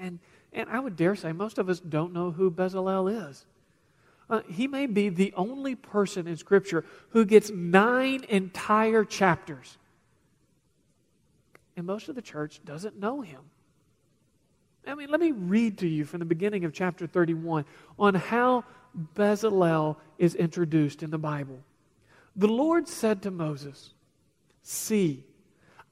And, 0.00 0.18
and 0.53 0.68
I 0.70 0.81
would 0.81 0.96
dare 0.96 1.14
say 1.14 1.33
most 1.33 1.59
of 1.59 1.68
us 1.68 1.81
don't 1.81 2.12
know 2.12 2.31
who 2.31 2.50
Bezalel 2.50 3.29
is. 3.29 3.44
Uh, 4.31 4.40
he 4.48 4.66
may 4.66 4.87
be 4.87 5.11
the 5.11 5.35
only 5.37 5.74
person 5.74 6.27
in 6.27 6.37
Scripture 6.37 6.85
who 7.11 7.27
gets 7.27 7.50
nine 7.50 8.24
entire 8.29 9.05
chapters 9.05 9.77
and 11.77 11.87
most 11.87 12.09
of 12.09 12.14
the 12.14 12.22
church 12.22 12.61
doesn't 12.64 12.98
know 12.98 13.20
him. 13.20 13.40
I 14.87 14.94
mean, 14.94 15.09
let 15.11 15.20
me 15.20 15.33
read 15.33 15.79
to 15.79 15.88
you 15.88 16.05
from 16.05 16.20
the 16.20 16.27
beginning 16.27 16.64
of 16.64 16.72
chapter 16.72 17.07
31 17.07 17.64
on 17.98 18.14
how 18.14 18.64
Bezalel 19.14 19.96
is 20.18 20.35
introduced 20.35 21.03
in 21.03 21.11
the 21.11 21.18
Bible. 21.18 21.59
The 22.37 22.48
Lord 22.48 22.87
said 22.87 23.22
to 23.22 23.31
Moses, 23.31 23.94
See, 24.64 25.24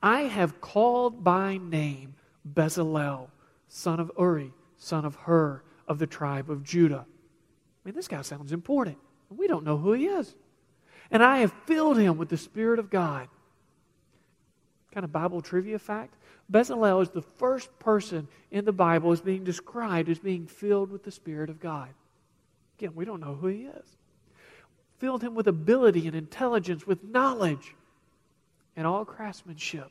I 0.03 0.23
have 0.23 0.61
called 0.61 1.23
by 1.23 1.59
name 1.59 2.15
Bezalel, 2.53 3.29
son 3.69 4.01
of 4.01 4.11
Uri, 4.19 4.53
son 4.77 5.05
of 5.05 5.15
Hur, 5.15 5.63
of 5.87 6.01
the 6.01 6.07
tribe 6.09 6.51
of 6.51 6.65
Judah. 6.65 7.07
I 7.07 7.89
mean, 7.89 7.95
this 7.95 8.09
guy 8.09 8.23
sounds 8.23 8.53
important. 8.53 8.99
We 9.31 9.47
don't 9.47 9.65
know 9.65 9.79
who 9.79 9.93
he 9.93 10.07
is. 10.07 10.35
And 11.13 11.23
I 11.23 11.39
have 11.39 11.53
filled 11.67 11.99
him 11.99 12.17
with 12.17 12.29
the 12.29 12.37
Spirit 12.37 12.81
of 12.81 12.91
God 12.91 13.29
kind 14.93 15.05
of 15.05 15.13
Bible 15.13 15.41
trivia 15.41 15.79
fact. 15.79 16.15
Bezalel 16.51 17.03
is 17.03 17.09
the 17.09 17.23
first 17.23 17.77
person 17.79 18.29
in 18.51 18.65
the 18.65 18.73
Bible 18.73 19.11
as 19.13 19.21
being 19.21 19.43
described 19.43 20.09
as 20.09 20.19
being 20.19 20.47
filled 20.47 20.91
with 20.91 21.03
the 21.03 21.11
Spirit 21.11 21.49
of 21.49 21.59
God. 21.59 21.89
Again, 22.79 22.93
we 22.95 23.05
don't 23.05 23.21
know 23.21 23.35
who 23.35 23.47
he 23.47 23.65
is. 23.65 23.97
Filled 24.99 25.23
him 25.23 25.35
with 25.35 25.49
ability 25.49 26.07
and 26.07 26.15
intelligence, 26.15 26.87
with 26.87 27.03
knowledge 27.03 27.75
and 28.77 28.87
all 28.87 29.05
craftsmanship, 29.05 29.91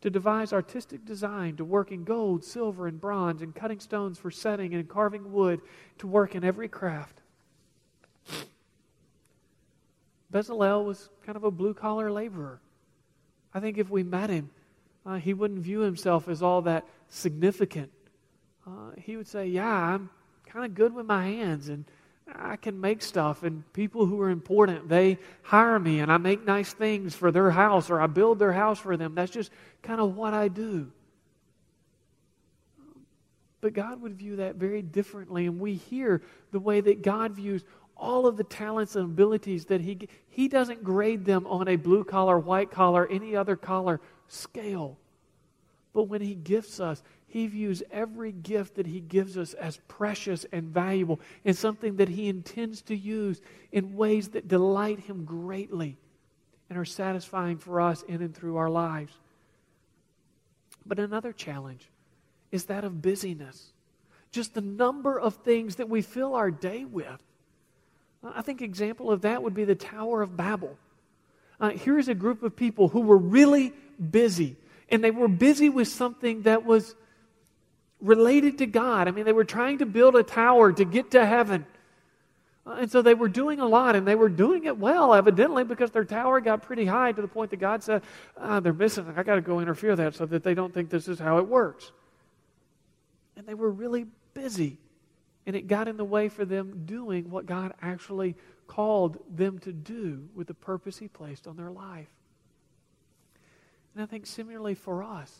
to 0.00 0.10
devise 0.10 0.52
artistic 0.52 1.04
design, 1.04 1.56
to 1.56 1.64
work 1.64 1.90
in 1.90 2.04
gold, 2.04 2.44
silver, 2.44 2.86
and 2.86 3.00
bronze, 3.00 3.42
and 3.42 3.54
cutting 3.54 3.80
stones 3.80 4.18
for 4.18 4.30
setting 4.30 4.74
and 4.74 4.88
carving 4.88 5.32
wood, 5.32 5.60
to 5.98 6.06
work 6.06 6.34
in 6.34 6.44
every 6.44 6.68
craft. 6.68 7.20
Bezalel 10.32 10.84
was 10.84 11.08
kind 11.24 11.36
of 11.36 11.44
a 11.44 11.50
blue 11.50 11.74
collar 11.74 12.12
laborer. 12.12 12.60
I 13.54 13.60
think 13.60 13.78
if 13.78 13.88
we 13.88 14.02
met 14.02 14.30
him, 14.30 14.50
uh, 15.06 15.16
he 15.16 15.32
wouldn't 15.32 15.60
view 15.60 15.80
himself 15.80 16.28
as 16.28 16.42
all 16.42 16.62
that 16.62 16.84
significant. 17.08 17.90
Uh, 18.66 18.90
he 18.98 19.16
would 19.16 19.26
say, 19.26 19.46
Yeah, 19.46 19.66
I'm 19.66 20.10
kind 20.46 20.66
of 20.66 20.74
good 20.74 20.94
with 20.94 21.06
my 21.06 21.24
hands 21.24 21.68
and 21.68 21.84
I 22.34 22.56
can 22.56 22.80
make 22.80 23.02
stuff. 23.02 23.42
And 23.42 23.70
people 23.72 24.06
who 24.06 24.20
are 24.20 24.30
important, 24.30 24.88
they 24.88 25.18
hire 25.42 25.78
me 25.78 26.00
and 26.00 26.10
I 26.12 26.18
make 26.18 26.44
nice 26.44 26.72
things 26.72 27.14
for 27.14 27.30
their 27.30 27.50
house 27.50 27.90
or 27.90 28.00
I 28.00 28.06
build 28.06 28.38
their 28.38 28.52
house 28.52 28.78
for 28.78 28.96
them. 28.96 29.14
That's 29.14 29.32
just 29.32 29.50
kind 29.82 30.00
of 30.00 30.16
what 30.16 30.34
I 30.34 30.48
do. 30.48 30.90
But 33.60 33.72
God 33.72 34.00
would 34.02 34.14
view 34.14 34.36
that 34.36 34.56
very 34.56 34.82
differently. 34.82 35.46
And 35.46 35.58
we 35.58 35.74
hear 35.74 36.22
the 36.52 36.60
way 36.60 36.80
that 36.80 37.02
God 37.02 37.32
views 37.32 37.64
all 37.98 38.26
of 38.26 38.36
the 38.36 38.44
talents 38.44 38.96
and 38.96 39.04
abilities 39.04 39.66
that 39.66 39.80
he 39.80 40.08
he 40.28 40.48
doesn't 40.48 40.84
grade 40.84 41.24
them 41.24 41.46
on 41.46 41.68
a 41.68 41.76
blue 41.76 42.04
collar 42.04 42.38
white 42.38 42.70
collar 42.70 43.08
any 43.08 43.34
other 43.34 43.56
collar 43.56 44.00
scale 44.28 44.96
but 45.92 46.04
when 46.04 46.20
he 46.20 46.34
gifts 46.34 46.78
us 46.78 47.02
he 47.28 47.46
views 47.46 47.82
every 47.90 48.32
gift 48.32 48.76
that 48.76 48.86
he 48.86 49.00
gives 49.00 49.36
us 49.36 49.52
as 49.54 49.78
precious 49.86 50.46
and 50.50 50.64
valuable 50.64 51.20
and 51.44 51.54
something 51.56 51.96
that 51.96 52.08
he 52.08 52.28
intends 52.28 52.80
to 52.82 52.96
use 52.96 53.40
in 53.70 53.96
ways 53.96 54.30
that 54.30 54.48
delight 54.48 55.00
him 55.00 55.24
greatly 55.24 55.98
and 56.70 56.78
are 56.78 56.86
satisfying 56.86 57.58
for 57.58 57.82
us 57.82 58.02
in 58.02 58.22
and 58.22 58.34
through 58.34 58.56
our 58.56 58.70
lives. 58.70 59.12
But 60.86 60.98
another 60.98 61.32
challenge 61.34 61.86
is 62.50 62.64
that 62.64 62.84
of 62.84 63.02
busyness. 63.02 63.72
Just 64.32 64.54
the 64.54 64.62
number 64.62 65.20
of 65.20 65.34
things 65.36 65.76
that 65.76 65.88
we 65.88 66.00
fill 66.00 66.34
our 66.34 66.50
day 66.50 66.86
with. 66.86 67.22
I 68.22 68.40
think 68.40 68.62
example 68.62 69.10
of 69.10 69.20
that 69.22 69.42
would 69.42 69.54
be 69.54 69.64
the 69.64 69.74
Tower 69.74 70.22
of 70.22 70.34
Babel. 70.34 70.78
Uh, 71.60 71.70
here 71.70 71.98
is 71.98 72.08
a 72.08 72.14
group 72.14 72.42
of 72.42 72.56
people 72.56 72.88
who 72.88 73.00
were 73.00 73.18
really 73.18 73.74
busy, 74.10 74.56
and 74.88 75.04
they 75.04 75.10
were 75.10 75.28
busy 75.28 75.68
with 75.68 75.88
something 75.88 76.42
that 76.42 76.64
was 76.64 76.94
related 78.00 78.58
to 78.58 78.66
God. 78.66 79.08
I 79.08 79.10
mean, 79.10 79.24
they 79.24 79.32
were 79.32 79.44
trying 79.44 79.78
to 79.78 79.86
build 79.86 80.16
a 80.16 80.22
tower 80.22 80.72
to 80.72 80.84
get 80.84 81.10
to 81.12 81.24
heaven. 81.26 81.66
Uh, 82.66 82.76
and 82.80 82.90
so 82.90 83.02
they 83.02 83.14
were 83.14 83.28
doing 83.28 83.60
a 83.60 83.66
lot, 83.66 83.96
and 83.96 84.06
they 84.06 84.14
were 84.14 84.28
doing 84.28 84.64
it 84.64 84.76
well, 84.76 85.14
evidently, 85.14 85.64
because 85.64 85.90
their 85.90 86.04
tower 86.04 86.40
got 86.40 86.62
pretty 86.62 86.84
high 86.84 87.12
to 87.12 87.22
the 87.22 87.28
point 87.28 87.50
that 87.50 87.58
God 87.58 87.82
said, 87.82 88.02
ah, 88.36 88.60
They're 88.60 88.72
missing. 88.72 89.12
I 89.16 89.22
got 89.22 89.36
to 89.36 89.40
go 89.40 89.60
interfere 89.60 89.96
that 89.96 90.14
so 90.14 90.26
that 90.26 90.44
they 90.44 90.54
don't 90.54 90.72
think 90.72 90.90
this 90.90 91.08
is 91.08 91.18
how 91.18 91.38
it 91.38 91.46
works. 91.46 91.92
And 93.36 93.46
they 93.46 93.54
were 93.54 93.70
really 93.70 94.06
busy. 94.34 94.78
And 95.46 95.56
it 95.56 95.66
got 95.66 95.88
in 95.88 95.96
the 95.96 96.04
way 96.04 96.28
for 96.28 96.44
them 96.44 96.82
doing 96.84 97.30
what 97.30 97.46
God 97.46 97.72
actually 97.80 98.36
called 98.66 99.18
them 99.34 99.58
to 99.60 99.72
do 99.72 100.28
with 100.34 100.46
the 100.46 100.54
purpose 100.54 100.98
He 100.98 101.08
placed 101.08 101.46
on 101.46 101.56
their 101.56 101.70
life. 101.70 102.10
And 103.94 104.02
I 104.02 104.06
think 104.06 104.26
similarly 104.26 104.74
for 104.74 105.02
us, 105.02 105.32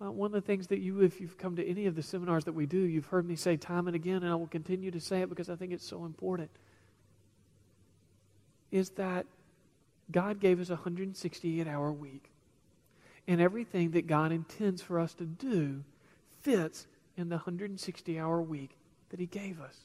uh, 0.00 0.10
one 0.10 0.26
of 0.26 0.32
the 0.32 0.40
things 0.40 0.68
that 0.68 0.78
you, 0.78 1.00
if 1.00 1.20
you've 1.20 1.36
come 1.36 1.56
to 1.56 1.66
any 1.66 1.86
of 1.86 1.96
the 1.96 2.02
seminars 2.02 2.44
that 2.44 2.52
we 2.52 2.66
do, 2.66 2.78
you've 2.78 3.06
heard 3.06 3.26
me 3.26 3.34
say 3.34 3.56
time 3.56 3.88
and 3.88 3.96
again, 3.96 4.22
and 4.22 4.28
I 4.28 4.34
will 4.36 4.46
continue 4.46 4.90
to 4.92 5.00
say 5.00 5.22
it 5.22 5.28
because 5.28 5.50
I 5.50 5.56
think 5.56 5.72
it's 5.72 5.86
so 5.86 6.04
important, 6.04 6.50
is 8.70 8.90
that 8.90 9.26
God 10.10 10.40
gave 10.40 10.60
us 10.60 10.68
a 10.68 10.74
168 10.74 11.66
hour 11.66 11.92
week. 11.92 12.30
And 13.26 13.40
everything 13.40 13.90
that 13.90 14.06
God 14.06 14.32
intends 14.32 14.80
for 14.80 14.98
us 14.98 15.12
to 15.14 15.24
do 15.24 15.82
fits 16.40 16.86
in 17.16 17.28
the 17.28 17.36
160 17.36 18.18
hour 18.18 18.40
week 18.40 18.70
that 19.10 19.20
He 19.20 19.26
gave 19.26 19.60
us. 19.60 19.76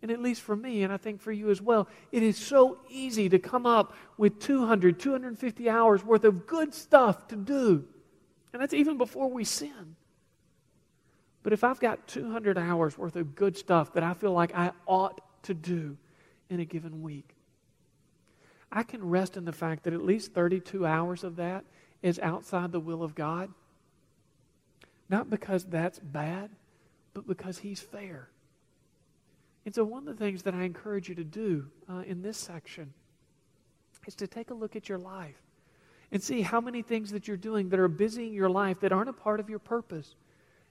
And 0.00 0.10
at 0.10 0.20
least 0.20 0.40
for 0.40 0.56
me, 0.56 0.82
and 0.82 0.92
I 0.92 0.96
think 0.96 1.20
for 1.20 1.32
you 1.32 1.50
as 1.50 1.60
well, 1.60 1.88
it 2.10 2.22
is 2.22 2.36
so 2.36 2.78
easy 2.88 3.28
to 3.28 3.38
come 3.38 3.66
up 3.66 3.94
with 4.16 4.40
200, 4.40 4.98
250 4.98 5.68
hours 5.68 6.04
worth 6.04 6.24
of 6.24 6.46
good 6.46 6.74
stuff 6.74 7.28
to 7.28 7.36
do. 7.36 7.84
And 8.52 8.60
that's 8.60 8.74
even 8.74 8.98
before 8.98 9.28
we 9.28 9.44
sin. 9.44 9.96
But 11.42 11.52
if 11.52 11.64
I've 11.64 11.80
got 11.80 12.06
200 12.06 12.56
hours 12.56 12.96
worth 12.96 13.16
of 13.16 13.34
good 13.34 13.56
stuff 13.56 13.94
that 13.94 14.02
I 14.02 14.14
feel 14.14 14.32
like 14.32 14.54
I 14.54 14.72
ought 14.86 15.20
to 15.44 15.54
do 15.54 15.96
in 16.48 16.60
a 16.60 16.64
given 16.64 17.02
week, 17.02 17.34
I 18.70 18.82
can 18.82 19.08
rest 19.08 19.36
in 19.36 19.44
the 19.44 19.52
fact 19.52 19.84
that 19.84 19.92
at 19.92 20.04
least 20.04 20.32
32 20.32 20.86
hours 20.86 21.24
of 21.24 21.36
that 21.36 21.64
is 22.00 22.18
outside 22.20 22.72
the 22.72 22.80
will 22.80 23.02
of 23.02 23.14
God. 23.14 23.50
Not 25.08 25.28
because 25.28 25.64
that's 25.64 25.98
bad, 25.98 26.50
but 27.12 27.26
because 27.26 27.58
He's 27.58 27.80
fair. 27.80 28.28
And 29.64 29.74
so, 29.74 29.84
one 29.84 30.08
of 30.08 30.18
the 30.18 30.24
things 30.24 30.42
that 30.44 30.54
I 30.54 30.62
encourage 30.62 31.08
you 31.08 31.14
to 31.16 31.24
do 31.24 31.66
uh, 31.88 32.02
in 32.06 32.22
this 32.22 32.38
section 32.38 32.92
is 34.06 34.14
to 34.16 34.26
take 34.26 34.50
a 34.50 34.54
look 34.54 34.74
at 34.74 34.88
your 34.88 34.98
life 34.98 35.41
and 36.12 36.22
see 36.22 36.42
how 36.42 36.60
many 36.60 36.82
things 36.82 37.10
that 37.10 37.26
you're 37.26 37.38
doing 37.38 37.70
that 37.70 37.80
are 37.80 37.88
busying 37.88 38.34
your 38.34 38.50
life 38.50 38.80
that 38.80 38.92
aren't 38.92 39.08
a 39.08 39.14
part 39.14 39.40
of 39.40 39.48
your 39.48 39.58
purpose. 39.58 40.14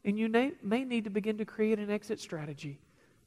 And 0.06 0.18
you 0.18 0.30
may, 0.30 0.54
may 0.62 0.86
need 0.86 1.04
to 1.06 1.10
begin 1.10 1.40
to 1.40 1.46
create 1.46 1.80
an 1.80 1.90
exit 1.90 2.20
strategy. 2.20 2.80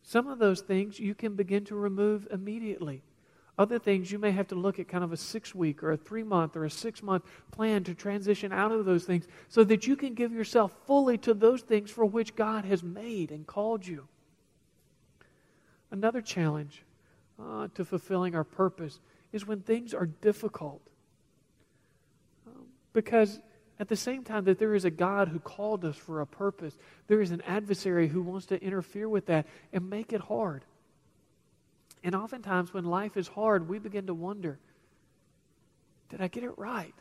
Some 0.03 0.29
of 0.29 0.39
those 0.39 0.61
things 0.61 1.01
you 1.01 1.15
can 1.15 1.35
begin 1.35 1.65
to 1.67 1.75
remove 1.75 2.29
immediately. 2.31 3.03
Other 3.57 3.79
things 3.79 4.11
you 4.11 4.19
may 4.19 4.33
have 4.33 4.49
to 4.49 4.55
look 4.55 4.79
at 4.79 4.89
kind 4.89 5.05
of 5.05 5.13
a 5.13 5.17
six 5.17 5.55
week 5.55 5.83
or 5.83 5.93
a 5.93 5.97
three 5.97 6.25
month 6.25 6.57
or 6.57 6.65
a 6.65 6.71
six 6.71 7.03
month 7.03 7.25
plan 7.51 7.85
to 7.85 7.95
transition 7.95 8.53
out 8.53 8.73
of 8.73 8.85
those 8.85 9.05
things 9.05 9.27
so 9.49 9.65
that 9.65 9.87
you 9.87 9.97
can 9.97 10.15
give 10.15 10.33
yourself 10.33 10.73
fully 10.87 11.19
to 11.19 11.35
those 11.35 11.63
things 11.63 11.91
for 11.91 12.05
which 12.05 12.35
God 12.35 12.65
has 12.65 12.83
made 12.83 13.31
and 13.31 13.47
called 13.47 13.87
you. 13.87 14.09
Another 15.91 16.21
challenge 16.21 16.83
uh, 17.41 17.69
to 17.75 17.85
fulfilling 17.85 18.35
our 18.35 18.45
purpose 18.45 19.01
is 19.33 19.47
when 19.47 19.61
things 19.61 19.95
are 19.95 20.07
difficult. 20.07 20.81
Because 22.95 23.39
at 23.79 23.89
the 23.89 23.97
same 23.97 24.25
time 24.25 24.45
that 24.45 24.59
there 24.59 24.75
is 24.75 24.87
a 24.87 24.91
God 24.91 25.29
who 25.29 25.39
called 25.39 25.85
us 25.85 25.97
for 25.97 26.23
a 26.23 26.27
purpose, 26.27 26.75
there 27.09 27.21
is 27.21 27.33
an 27.33 27.43
adversary 27.43 28.09
who 28.09 28.23
wants 28.23 28.47
to 28.47 28.63
interfere 28.63 29.09
with 29.09 29.27
that 29.27 29.47
and 29.73 29.91
make 29.91 30.15
it 30.15 30.23
hard. 30.23 30.65
And 32.03 32.15
oftentimes, 32.15 32.73
when 32.73 32.85
life 32.85 33.17
is 33.19 33.29
hard, 33.29 33.69
we 33.69 33.79
begin 33.79 34.07
to 34.07 34.15
wonder 34.15 34.59
did 36.11 36.21
I 36.21 36.29
get 36.29 36.45
it 36.45 36.57
right? 36.57 36.95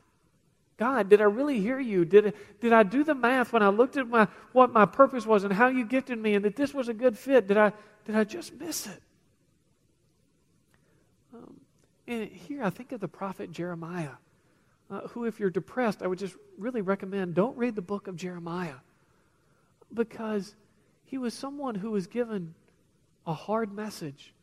God, 0.78 1.10
did 1.10 1.22
I 1.22 1.26
really 1.26 1.60
hear 1.60 1.80
you? 1.80 2.04
Did, 2.04 2.34
did 2.60 2.74
I 2.74 2.82
do 2.82 3.04
the 3.04 3.14
math 3.14 3.54
when 3.54 3.62
I 3.62 3.70
looked 3.70 3.96
at 3.96 4.08
my, 4.08 4.28
what 4.54 4.72
my 4.72 4.86
purpose 4.86 5.26
was 5.26 5.44
and 5.44 5.54
how 5.54 5.68
you 5.68 5.86
gifted 5.86 6.18
me 6.18 6.34
and 6.34 6.44
that 6.46 6.56
this 6.56 6.74
was 6.74 6.90
a 6.90 6.94
good 6.94 7.18
fit? 7.18 7.48
Did 7.48 7.58
I, 7.58 7.74
did 8.06 8.16
I 8.16 8.24
just 8.24 8.54
miss 8.60 8.88
it? 8.88 9.02
Um, 11.36 11.60
and 12.08 12.28
here 12.28 12.64
I 12.64 12.72
think 12.72 12.92
of 12.92 13.00
the 13.00 13.08
prophet 13.08 13.52
Jeremiah, 13.52 14.14
uh, 14.94 15.08
who, 15.10 15.26
if 15.26 15.40
you're 15.40 15.50
depressed, 15.50 16.04
I 16.04 16.08
would 16.08 16.20
just 16.20 16.36
really 16.58 16.82
recommend 16.82 17.34
don't 17.34 17.58
read 17.58 17.76
the 17.76 17.82
book 17.82 18.08
of 18.08 18.16
Jeremiah 18.16 18.76
because 19.94 20.56
he 21.06 21.18
was 21.18 21.34
someone 21.34 21.76
who 21.76 21.92
was 21.92 22.08
given 22.08 22.54
a 23.26 23.34
hard 23.34 23.74
message 23.74 24.34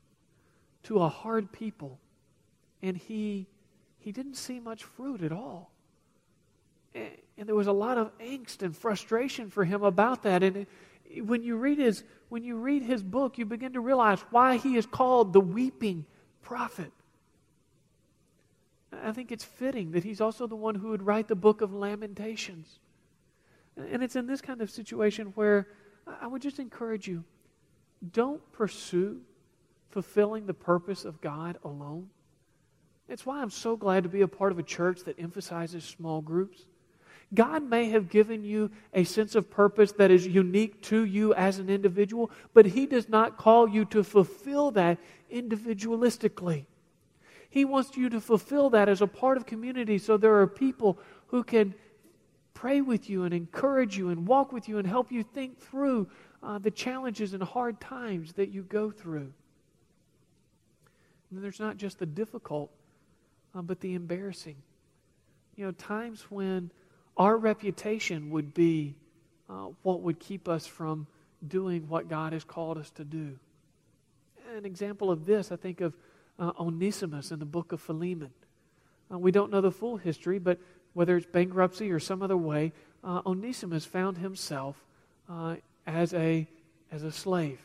to 0.85 1.01
a 1.01 1.09
hard 1.09 1.53
people, 1.53 1.99
and 2.83 2.97
he, 2.97 3.47
he 3.99 4.13
didn't 4.13 4.35
see 4.35 4.61
much 4.61 4.85
fruit 4.85 5.23
at 5.23 5.33
all. 5.33 5.71
And, 6.95 7.11
and 7.37 7.49
there 7.49 7.55
was 7.55 7.67
a 7.67 7.73
lot 7.73 7.99
of 7.99 8.17
angst 8.19 8.63
and 8.63 8.77
frustration 8.77 9.51
for 9.51 9.65
him 9.65 9.83
about 9.83 10.23
that. 10.25 10.43
And 10.43 10.67
when 11.23 11.43
you 11.43 11.57
read 11.57 11.79
his 11.79 12.03
when 12.29 12.45
you 12.45 12.57
read 12.57 12.85
his 12.85 13.03
book, 13.03 13.39
you 13.39 13.45
begin 13.45 13.73
to 13.73 13.81
realize 13.81 14.21
why 14.31 14.57
he 14.57 14.77
is 14.77 14.87
called 14.87 15.33
the 15.33 15.41
weeping 15.41 16.07
prophet. 16.43 16.93
I 18.93 19.13
think 19.13 19.31
it's 19.31 19.45
fitting 19.45 19.93
that 19.93 20.05
he's 20.05 20.21
also 20.21 20.47
the 20.47 20.57
one 20.57 20.75
who 20.75 20.89
would 20.89 21.03
write 21.03 21.29
the 21.29 21.35
book 21.35 21.61
of 21.61 21.73
Lamentations. 21.73 22.79
And 23.77 24.03
it's 24.03 24.17
in 24.17 24.27
this 24.27 24.41
kind 24.41 24.61
of 24.61 24.71
situation 24.71 25.33
where 25.37 25.69
I 26.21 26.27
would 26.27 26.43
just 26.43 26.59
encourage 26.59 27.07
you 27.07 27.25
don't 28.13 28.41
pursue 28.53 29.21
fulfilling 29.91 30.47
the 30.47 30.55
purpose 30.55 31.05
of 31.05 31.21
God 31.21 31.59
alone. 31.65 32.09
It's 33.09 33.27
why 33.27 33.43
I'm 33.43 33.51
so 33.51 33.77
glad 33.77 34.05
to 34.05 34.09
be 34.09 34.23
a 34.23 34.29
part 34.29 34.53
of 34.53 34.59
a 34.59 34.63
church 34.63 35.05
that 35.05 35.19
emphasizes 35.19 35.85
small 35.85 36.21
groups. 36.21 36.65
God 37.33 37.63
may 37.63 37.91
have 37.91 38.09
given 38.09 38.43
you 38.43 38.71
a 38.93 39.05
sense 39.05 39.35
of 39.35 39.51
purpose 39.51 39.93
that 39.93 40.11
is 40.11 40.27
unique 40.27 40.83
to 40.85 41.05
you 41.05 41.33
as 41.35 41.59
an 41.59 41.69
individual, 41.69 42.31
but 42.55 42.67
He 42.67 42.87
does 42.87 43.09
not 43.09 43.37
call 43.37 43.69
you 43.69 43.85
to 43.87 44.03
fulfill 44.03 44.71
that 44.73 44.99
individualistically. 45.33 46.67
He 47.51 47.65
wants 47.65 47.97
you 47.97 48.09
to 48.09 48.21
fulfill 48.21 48.71
that 48.71 48.89
as 48.89 49.03
a 49.03 49.07
part 49.07 49.37
of 49.37 49.45
community 49.45 49.99
so 49.99 50.17
there 50.17 50.41
are 50.41 50.47
people 50.47 50.99
who 51.27 51.43
can 51.43 51.75
pray 52.55 52.81
with 52.81 53.11
you 53.11 53.25
and 53.25 53.35
encourage 53.35 53.99
you 53.99 54.11
and 54.11 54.27
walk 54.27 54.53
with 54.53 54.69
you 54.69 54.79
and 54.79 54.87
help 54.87 55.11
you 55.11 55.23
think 55.23 55.59
through 55.59 56.09
uh, 56.43 56.59
the 56.59 56.71
challenges 56.71 57.35
and 57.35 57.43
hard 57.43 57.81
times 57.81 58.33
that 58.35 58.51
you 58.51 58.63
go 58.63 58.91
through. 58.91 59.33
And 61.31 61.43
there's 61.43 61.61
not 61.61 61.77
just 61.77 61.99
the 61.99 62.07
difficult, 62.07 62.71
uh, 63.55 63.63
but 63.63 63.81
the 63.81 63.95
embarrassing. 63.95 64.57
You 65.57 65.67
know, 65.67 65.73
times 65.73 66.23
when 66.31 66.71
our 67.17 67.37
reputation 67.37 68.31
would 68.31 68.55
be 68.55 68.95
uh, 69.49 69.69
what 69.83 70.03
would 70.03 70.21
keep 70.21 70.49
us 70.49 70.67
from 70.67 71.07
doing 71.47 71.89
what 71.89 72.09
God 72.09 72.33
has 72.33 72.45
called 72.45 72.79
us 72.79 72.91
to 72.91 73.05
do. 73.05 73.39
An 74.57 74.65
example 74.65 75.11
of 75.11 75.27
this, 75.27 75.51
I 75.53 75.57
think 75.57 75.81
of 75.81 75.95
uh, 76.41 76.53
Onesimus 76.59 77.31
in 77.31 77.39
the 77.39 77.45
book 77.45 77.71
of 77.71 77.81
Philemon. 77.81 78.31
Uh, 79.13 79.19
we 79.19 79.31
don't 79.31 79.51
know 79.53 79.61
the 79.61 79.71
full 79.71 79.99
history, 79.99 80.39
but 80.39 80.59
whether 80.95 81.17
it's 81.17 81.27
bankruptcy 81.27 81.91
or 81.91 82.01
some 82.01 82.23
other 82.23 82.37
way, 82.37 82.73
uh, 83.05 83.21
Onesimus 83.27 83.85
found 83.85 84.19
himself 84.19 84.83
uh, 85.29 85.57
as, 85.87 86.15
a, 86.15 86.49
as 86.91 87.05
a 87.05 87.13
slave. 87.13 87.61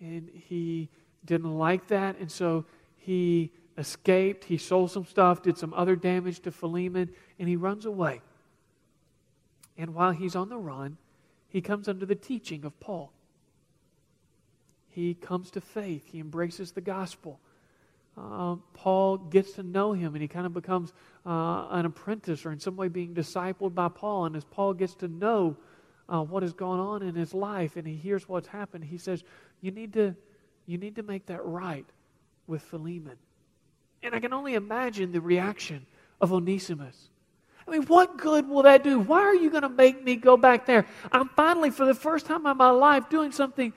And 0.00 0.28
he 0.48 0.88
didn't 1.24 1.56
like 1.56 1.88
that, 1.88 2.18
and 2.18 2.30
so 2.30 2.64
he 2.96 3.52
escaped. 3.78 4.44
He 4.44 4.58
sold 4.58 4.90
some 4.90 5.04
stuff, 5.04 5.42
did 5.42 5.58
some 5.58 5.74
other 5.74 5.96
damage 5.96 6.40
to 6.40 6.50
Philemon, 6.50 7.10
and 7.38 7.48
he 7.48 7.56
runs 7.56 7.84
away. 7.84 8.22
And 9.78 9.94
while 9.94 10.12
he's 10.12 10.34
on 10.34 10.48
the 10.48 10.58
run, 10.58 10.96
he 11.48 11.60
comes 11.60 11.88
under 11.88 12.06
the 12.06 12.14
teaching 12.14 12.64
of 12.64 12.78
Paul. 12.80 13.12
He 14.96 15.12
comes 15.12 15.50
to 15.50 15.60
faith, 15.60 16.08
he 16.10 16.20
embraces 16.20 16.72
the 16.72 16.80
gospel. 16.80 17.38
Uh, 18.16 18.56
Paul 18.72 19.18
gets 19.18 19.52
to 19.52 19.62
know 19.62 19.92
him 19.92 20.14
and 20.14 20.22
he 20.22 20.26
kind 20.26 20.46
of 20.46 20.54
becomes 20.54 20.94
uh, 21.26 21.66
an 21.70 21.84
apprentice 21.84 22.46
or 22.46 22.50
in 22.50 22.58
some 22.58 22.76
way 22.76 22.88
being 22.88 23.12
discipled 23.12 23.74
by 23.74 23.88
Paul. 23.88 24.24
And 24.24 24.34
as 24.34 24.44
Paul 24.44 24.72
gets 24.72 24.94
to 24.94 25.08
know 25.08 25.54
uh, 26.08 26.22
what 26.22 26.42
has 26.42 26.54
gone 26.54 26.80
on 26.80 27.02
in 27.02 27.14
his 27.14 27.34
life 27.34 27.76
and 27.76 27.86
he 27.86 27.94
hears 27.94 28.26
what's 28.26 28.48
happened, 28.48 28.84
he 28.84 28.96
says, 28.96 29.22
you 29.60 29.70
need, 29.70 29.92
to, 29.92 30.16
you 30.64 30.78
need 30.78 30.96
to 30.96 31.02
make 31.02 31.26
that 31.26 31.44
right 31.44 31.84
with 32.46 32.62
Philemon. 32.62 33.18
And 34.02 34.14
I 34.14 34.18
can 34.18 34.32
only 34.32 34.54
imagine 34.54 35.12
the 35.12 35.20
reaction 35.20 35.84
of 36.22 36.32
Onesimus. 36.32 37.10
I 37.68 37.70
mean, 37.70 37.82
what 37.82 38.16
good 38.16 38.48
will 38.48 38.62
that 38.62 38.82
do? 38.82 38.98
Why 38.98 39.20
are 39.20 39.34
you 39.34 39.50
going 39.50 39.62
to 39.62 39.68
make 39.68 40.02
me 40.02 40.16
go 40.16 40.38
back 40.38 40.64
there? 40.64 40.86
I'm 41.12 41.28
finally, 41.36 41.68
for 41.68 41.84
the 41.84 41.94
first 41.94 42.24
time 42.24 42.46
in 42.46 42.56
my 42.56 42.70
life, 42.70 43.10
doing 43.10 43.30
something 43.30 43.74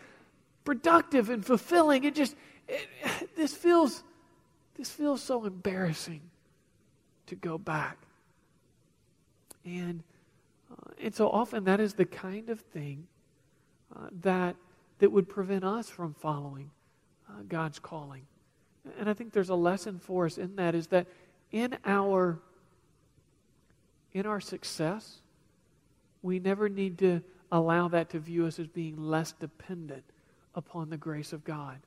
productive 0.63 1.29
and 1.29 1.45
fulfilling. 1.45 2.03
It 2.03 2.15
just, 2.15 2.35
it, 2.67 2.87
this 3.35 3.53
feels, 3.53 4.03
this 4.75 4.89
feels 4.89 5.21
so 5.21 5.45
embarrassing 5.45 6.21
to 7.27 7.35
go 7.35 7.57
back. 7.57 7.97
And, 9.65 10.03
uh, 10.71 10.91
and 11.01 11.13
so 11.13 11.29
often 11.29 11.65
that 11.65 11.79
is 11.79 11.93
the 11.93 12.05
kind 12.05 12.49
of 12.49 12.59
thing 12.59 13.07
uh, 13.95 14.07
that, 14.21 14.55
that 14.99 15.11
would 15.11 15.29
prevent 15.29 15.63
us 15.63 15.89
from 15.89 16.13
following 16.13 16.71
uh, 17.29 17.41
God's 17.47 17.79
calling. 17.79 18.23
And 18.97 19.09
I 19.09 19.13
think 19.13 19.33
there's 19.33 19.49
a 19.49 19.55
lesson 19.55 19.99
for 19.99 20.25
us 20.25 20.37
in 20.37 20.55
that 20.55 20.75
is 20.75 20.87
that 20.87 21.07
in 21.51 21.77
our 21.85 22.39
in 24.13 24.25
our 24.25 24.39
success, 24.39 25.19
we 26.21 26.39
never 26.39 26.67
need 26.67 26.97
to 26.99 27.21
allow 27.51 27.87
that 27.89 28.09
to 28.09 28.19
view 28.19 28.45
us 28.45 28.59
as 28.59 28.67
being 28.67 28.97
less 28.97 29.31
dependent 29.33 30.03
upon 30.59 30.89
the 30.89 30.97
grace 30.97 31.33
of 31.33 31.43
God. 31.43 31.79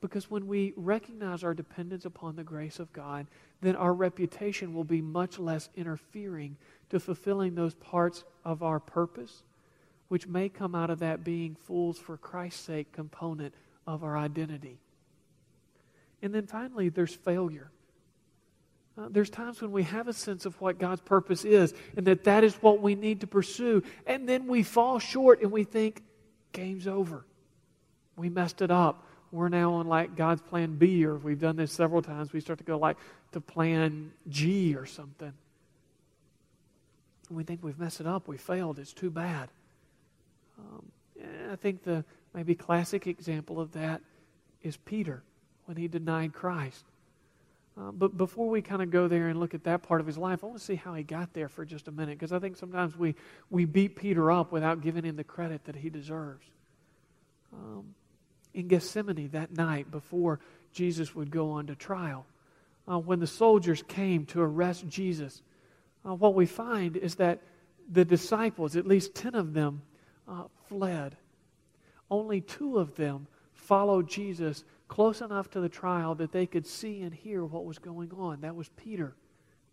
Because 0.00 0.30
when 0.30 0.46
we 0.46 0.72
recognize 0.76 1.44
our 1.44 1.54
dependence 1.54 2.04
upon 2.04 2.34
the 2.34 2.42
grace 2.42 2.78
of 2.78 2.92
God, 2.92 3.26
then 3.60 3.76
our 3.76 3.94
reputation 3.94 4.74
will 4.74 4.84
be 4.84 5.00
much 5.00 5.38
less 5.38 5.68
interfering 5.76 6.56
to 6.90 6.98
fulfilling 6.98 7.54
those 7.54 7.74
parts 7.74 8.24
of 8.44 8.62
our 8.62 8.80
purpose, 8.80 9.42
which 10.08 10.26
may 10.26 10.48
come 10.48 10.74
out 10.74 10.90
of 10.90 10.98
that 10.98 11.22
being 11.22 11.54
fools 11.54 11.98
for 11.98 12.16
Christ's 12.16 12.60
sake 12.60 12.92
component 12.92 13.54
of 13.86 14.02
our 14.02 14.18
identity. 14.18 14.78
And 16.22 16.34
then 16.34 16.46
finally, 16.46 16.88
there's 16.88 17.14
failure. 17.14 17.70
Uh, 18.98 19.08
there's 19.10 19.30
times 19.30 19.62
when 19.62 19.70
we 19.70 19.84
have 19.84 20.08
a 20.08 20.12
sense 20.12 20.46
of 20.46 20.60
what 20.60 20.78
God's 20.78 21.00
purpose 21.00 21.44
is 21.44 21.72
and 21.96 22.06
that 22.06 22.24
that 22.24 22.42
is 22.42 22.54
what 22.56 22.80
we 22.80 22.94
need 22.94 23.20
to 23.20 23.26
pursue. 23.26 23.82
And 24.06 24.28
then 24.28 24.46
we 24.46 24.62
fall 24.62 24.98
short 24.98 25.42
and 25.42 25.52
we 25.52 25.64
think, 25.64 26.02
game's 26.52 26.86
over. 26.86 27.24
We 28.20 28.28
messed 28.28 28.60
it 28.60 28.70
up. 28.70 29.02
We're 29.32 29.48
now 29.48 29.74
on 29.74 29.86
like 29.86 30.14
God's 30.14 30.42
plan 30.42 30.76
B, 30.76 31.06
or 31.06 31.16
if 31.16 31.22
we've 31.22 31.40
done 31.40 31.56
this 31.56 31.72
several 31.72 32.02
times, 32.02 32.34
we 32.34 32.40
start 32.40 32.58
to 32.58 32.64
go 32.64 32.76
like 32.76 32.98
to 33.32 33.40
plan 33.40 34.12
G 34.28 34.74
or 34.74 34.84
something. 34.84 35.32
We 37.30 37.44
think 37.44 37.62
we've 37.62 37.78
messed 37.78 38.00
it 38.00 38.06
up. 38.06 38.28
We 38.28 38.36
failed. 38.36 38.78
It's 38.78 38.92
too 38.92 39.08
bad. 39.08 39.48
Um, 40.58 40.84
I 41.50 41.56
think 41.56 41.82
the 41.82 42.04
maybe 42.34 42.54
classic 42.54 43.06
example 43.06 43.58
of 43.58 43.72
that 43.72 44.02
is 44.62 44.76
Peter 44.76 45.22
when 45.64 45.78
he 45.78 45.88
denied 45.88 46.34
Christ. 46.34 46.84
Uh, 47.78 47.92
but 47.92 48.18
before 48.18 48.50
we 48.50 48.60
kind 48.60 48.82
of 48.82 48.90
go 48.90 49.08
there 49.08 49.28
and 49.28 49.40
look 49.40 49.54
at 49.54 49.64
that 49.64 49.82
part 49.82 50.02
of 50.02 50.06
his 50.06 50.18
life, 50.18 50.44
I 50.44 50.48
want 50.48 50.58
to 50.58 50.64
see 50.64 50.74
how 50.74 50.92
he 50.92 51.04
got 51.04 51.32
there 51.32 51.48
for 51.48 51.64
just 51.64 51.88
a 51.88 51.92
minute 51.92 52.18
because 52.18 52.32
I 52.32 52.38
think 52.38 52.58
sometimes 52.58 52.98
we, 52.98 53.14
we 53.48 53.64
beat 53.64 53.96
Peter 53.96 54.30
up 54.30 54.52
without 54.52 54.82
giving 54.82 55.04
him 55.04 55.16
the 55.16 55.24
credit 55.24 55.64
that 55.64 55.76
he 55.76 55.88
deserves. 55.88 56.44
Um, 57.54 57.94
in 58.54 58.68
Gethsemane 58.68 59.28
that 59.32 59.56
night 59.56 59.90
before 59.90 60.40
Jesus 60.72 61.14
would 61.14 61.30
go 61.30 61.50
on 61.50 61.66
to 61.66 61.74
trial, 61.74 62.26
uh, 62.88 62.98
when 62.98 63.20
the 63.20 63.26
soldiers 63.26 63.82
came 63.86 64.26
to 64.26 64.40
arrest 64.40 64.88
Jesus, 64.88 65.42
uh, 66.06 66.14
what 66.14 66.34
we 66.34 66.46
find 66.46 66.96
is 66.96 67.16
that 67.16 67.42
the 67.90 68.04
disciples, 68.04 68.76
at 68.76 68.86
least 68.86 69.14
10 69.14 69.34
of 69.34 69.52
them, 69.52 69.82
uh, 70.28 70.44
fled. 70.68 71.16
Only 72.10 72.40
two 72.40 72.78
of 72.78 72.94
them 72.96 73.26
followed 73.52 74.08
Jesus 74.08 74.64
close 74.88 75.20
enough 75.20 75.50
to 75.50 75.60
the 75.60 75.68
trial 75.68 76.14
that 76.16 76.32
they 76.32 76.46
could 76.46 76.66
see 76.66 77.02
and 77.02 77.14
hear 77.14 77.44
what 77.44 77.64
was 77.64 77.78
going 77.78 78.10
on. 78.12 78.40
That 78.40 78.56
was 78.56 78.68
Peter 78.70 79.14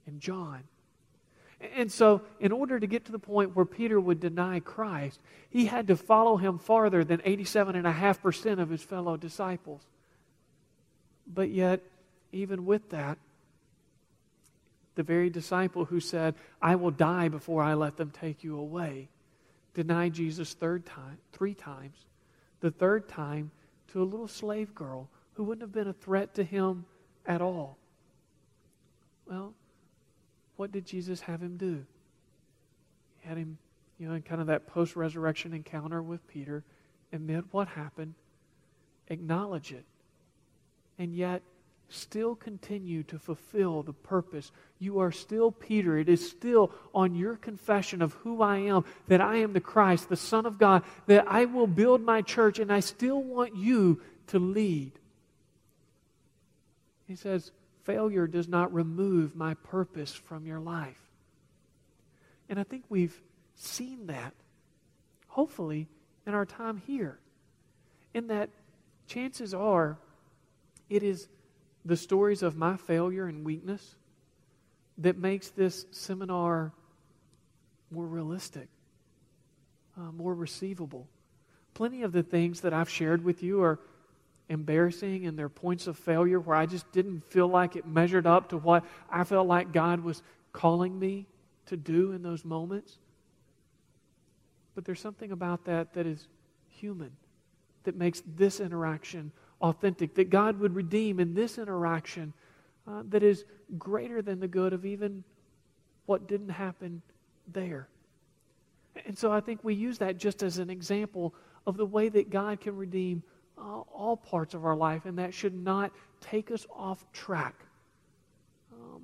and 0.06 0.20
John. 0.20 0.64
And 1.60 1.92
so, 1.92 2.22
in 2.40 2.52
order 2.52 2.80
to 2.80 2.86
get 2.86 3.06
to 3.06 3.12
the 3.12 3.20
point 3.20 3.56
where 3.56 3.66
Peter 3.66 4.00
would 4.00 4.20
deny 4.20 4.60
Christ, 4.60 5.20
he 5.50 5.66
had 5.66 5.88
to 5.88 5.96
follow 5.96 6.38
him 6.38 6.60
farther 6.60 7.04
than 7.04 7.20
87.5% 7.20 8.60
of 8.60 8.70
his 8.70 8.84
fellow 8.84 9.18
disciples. 9.18 9.82
But 11.26 11.50
yet, 11.50 11.82
even 12.32 12.66
with 12.66 12.90
that, 12.92 13.18
the 14.96 15.04
very 15.04 15.30
disciple 15.30 15.86
who 15.86 16.00
said, 16.00 16.36
I 16.62 16.76
will 16.76 16.92
die 16.92 17.28
before 17.28 17.64
I 17.64 17.74
let 17.74 17.98
them 17.98 18.12
take 18.12 18.44
you 18.44 18.58
away, 18.58 19.10
denied 19.74 20.14
Jesus 20.14 20.54
third 20.54 20.86
time, 20.86 21.18
three 21.34 21.54
times. 21.54 21.98
The 22.60 22.72
third 22.72 23.08
time, 23.08 23.52
to 23.90 24.02
a 24.02 24.06
little 24.06 24.28
slave 24.28 24.76
girl 24.76 25.10
who 25.34 25.44
wouldn't 25.44 25.62
have 25.62 25.72
been 25.72 25.88
a 25.88 25.94
threat 25.94 26.34
to 26.36 26.44
him 26.44 26.86
at 27.26 27.42
all. 27.42 27.78
Well, 29.28 29.54
what 30.58 30.72
did 30.72 30.86
Jesus 30.86 31.22
have 31.22 31.42
him 31.42 31.58
do? 31.58 31.86
He 33.22 33.28
had 33.30 33.38
him, 33.38 33.58
you 33.98 34.08
know, 34.08 34.16
in 34.16 34.22
kind 34.22 34.42
of 34.42 34.48
that 34.48 34.68
post 34.68 34.96
resurrection 34.96 35.54
encounter 35.54 36.02
with 36.02 36.28
Peter, 36.28 36.64
admit 37.14 37.46
what 37.52 37.70
happened, 37.70 38.16
acknowledge 39.08 39.72
it, 39.72 39.86
and 41.00 41.16
yet 41.16 41.42
still 41.90 42.36
continue 42.36 43.02
to 43.04 43.18
fulfill 43.18 43.82
the 43.82 43.94
purpose. 43.94 44.52
You 44.80 45.00
are 45.00 45.12
still 45.12 45.52
Peter. 45.52 45.98
It 45.98 46.10
is 46.10 46.30
still 46.30 46.72
on 46.94 47.16
your 47.16 47.38
confession 47.38 48.02
of 48.02 48.14
who 48.14 48.42
I 48.42 48.58
am, 48.58 48.84
that 49.08 49.22
I 49.22 49.38
am 49.38 49.54
the 49.54 49.62
Christ, 49.62 50.10
the 50.10 50.18
Son 50.18 50.46
of 50.46 50.58
God, 50.58 50.84
that 51.06 51.26
I 51.28 51.46
will 51.46 51.68
build 51.68 52.02
my 52.02 52.22
church, 52.22 52.60
and 52.60 52.74
I 52.74 52.82
still 52.82 53.22
want 53.22 53.56
you 53.56 54.02
to 54.28 54.40
lead. 54.40 54.92
He 57.08 57.16
says, 57.16 57.52
failure 57.88 58.28
does 58.28 58.50
not 58.50 58.74
remove 58.74 59.34
my 59.34 59.54
purpose 59.54 60.14
from 60.14 60.46
your 60.46 60.60
life. 60.60 61.02
And 62.50 62.60
I 62.60 62.64
think 62.64 62.84
we've 62.90 63.20
seen 63.56 64.08
that, 64.08 64.34
hopefully, 65.30 65.88
in 66.26 66.34
our 66.34 66.46
time 66.46 66.82
here. 66.86 67.18
In 68.14 68.28
that 68.28 68.50
chances 69.08 69.54
are 69.54 69.98
it 70.90 71.02
is 71.02 71.30
the 71.86 71.96
stories 71.96 72.44
of 72.44 72.58
my 72.58 72.76
failure 72.76 73.26
and 73.26 73.46
weakness 73.46 73.96
that 74.98 75.18
makes 75.18 75.50
this 75.50 75.86
seminar 75.92 76.74
more 77.90 78.06
realistic, 78.06 78.68
uh, 79.98 80.12
more 80.12 80.36
receivable. 80.36 81.08
Plenty 81.74 82.02
of 82.02 82.12
the 82.12 82.24
things 82.24 82.62
that 82.62 82.74
I've 82.74 82.90
shared 82.90 83.24
with 83.24 83.42
you 83.44 83.62
are 83.62 83.80
embarrassing 84.50 85.26
and 85.26 85.38
they're 85.38 85.50
points 85.50 85.88
of 85.88 85.98
failure 85.98 86.40
where 86.40 86.56
I 86.56 86.66
just 86.66 86.90
didn't 86.92 87.22
feel 87.32 87.48
like 87.48 87.76
it 87.76 87.86
measured 87.86 88.26
up 88.26 88.50
to 88.50 88.58
what 88.58 88.86
I 89.10 89.24
felt 89.24 89.48
like 89.48 89.72
God 89.72 90.00
was 90.00 90.24
calling 90.54 90.98
me 90.98 91.28
to 91.68 91.78
do 91.78 92.14
in 92.14 92.22
those 92.22 92.46
moments. 92.46 92.98
But 94.74 94.86
there's 94.86 95.02
something 95.02 95.32
about 95.32 95.66
that 95.66 95.94
that 95.94 96.06
is 96.06 96.28
human, 96.70 97.12
that 97.84 97.96
makes 97.96 98.22
this 98.36 98.60
interaction 98.60 99.32
authentic, 99.62 100.16
that 100.16 100.30
God 100.30 100.60
would 100.60 100.76
redeem 100.76 101.20
in 101.20 101.34
this 101.34 101.58
interaction 101.58 102.34
uh, 102.88 103.04
that 103.10 103.24
is 103.24 103.44
greater 103.78 104.22
than 104.22 104.40
the 104.40 104.48
good 104.48 104.72
of 104.72 104.86
even 104.86 105.24
what 106.06 106.28
didn't 106.28 106.50
happen 106.50 107.02
there. 107.52 107.88
And 109.06 109.18
so 109.18 109.32
I 109.32 109.42
think 109.42 109.64
we 109.64 109.74
use 109.74 109.98
that 109.98 110.18
just 110.18 110.42
as 110.42 110.58
an 110.58 110.70
example 110.70 111.36
of 111.66 111.76
the 111.78 111.86
way 111.86 112.10
that 112.10 112.30
God 112.30 112.62
can 112.62 112.78
redeem 112.78 113.24
uh, 113.58 113.62
all 113.62 114.18
parts 114.18 114.54
of 114.54 114.66
our 114.66 114.76
life, 114.76 115.06
and 115.06 115.18
that 115.18 115.34
should 115.34 115.56
not 115.56 115.92
take 116.22 116.52
us 116.52 116.66
off 116.76 117.06
track 117.12 117.56
um, 118.74 119.02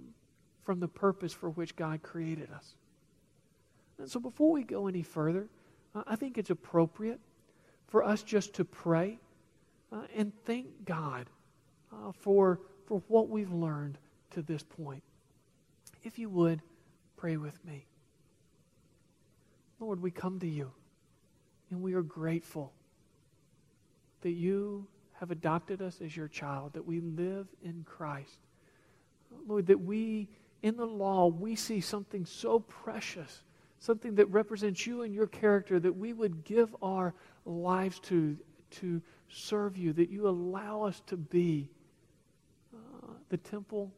from 0.64 0.80
the 0.80 0.88
purpose 0.88 1.34
for 1.34 1.50
which 1.50 1.76
God 1.76 2.02
created 2.02 2.50
us. 2.52 2.76
And 3.98 4.10
so 4.10 4.20
before 4.20 4.52
we 4.52 4.64
go 4.64 4.88
any 4.88 5.04
further, 5.04 5.48
uh, 5.96 6.04
I 6.08 6.16
think 6.16 6.38
it's 6.38 6.50
appropriate 6.50 7.20
for 7.88 8.04
us 8.04 8.24
just 8.24 8.54
to 8.56 8.66
pray 8.66 9.20
uh, 9.92 10.02
and 10.16 10.32
thank 10.46 10.68
God 10.86 11.28
uh, 11.92 12.12
for, 12.12 12.60
for 12.86 13.02
what 13.08 13.30
we've 13.30 13.54
learned 13.54 13.98
to 14.32 14.42
this 14.42 14.64
point. 14.64 15.04
If 16.04 16.18
you 16.18 16.30
would, 16.30 16.62
pray 17.16 17.38
with 17.38 17.64
me. 17.64 17.86
Lord, 19.80 20.02
we 20.02 20.12
come 20.12 20.40
to 20.40 20.48
you 20.48 20.72
and 21.70 21.82
we 21.82 21.94
are 21.94 22.02
grateful 22.02 22.74
that 24.24 24.32
you 24.32 24.88
have 25.14 25.32
adopted 25.32 25.82
us 25.82 26.02
as 26.02 26.18
your 26.18 26.28
child, 26.28 26.74
that 26.74 26.86
we 26.86 27.00
live 27.00 27.48
in 27.64 27.86
Christ. 27.86 28.40
Lord, 29.48 29.68
that 29.68 29.80
we, 29.80 30.28
in 30.62 30.76
the 30.76 30.86
law, 30.86 31.28
we 31.28 31.56
see 31.56 31.80
something 31.80 32.26
so 32.26 32.60
precious, 32.60 33.44
something 33.80 34.16
that 34.16 34.26
represents 34.28 34.86
you 34.86 35.04
and 35.04 35.14
your 35.14 35.28
character, 35.28 35.80
that 35.80 35.96
we 35.96 36.14
would 36.14 36.44
give 36.44 36.76
our 36.82 37.14
lives 37.46 38.00
to, 38.00 38.38
to 38.72 39.02
serve 39.30 39.78
you, 39.78 39.94
that 39.94 40.10
you 40.10 40.28
allow 40.28 40.84
us 40.84 41.02
to 41.08 41.18
be 41.18 41.70
uh, 42.74 43.08
the 43.30 43.38
temple 43.38 43.94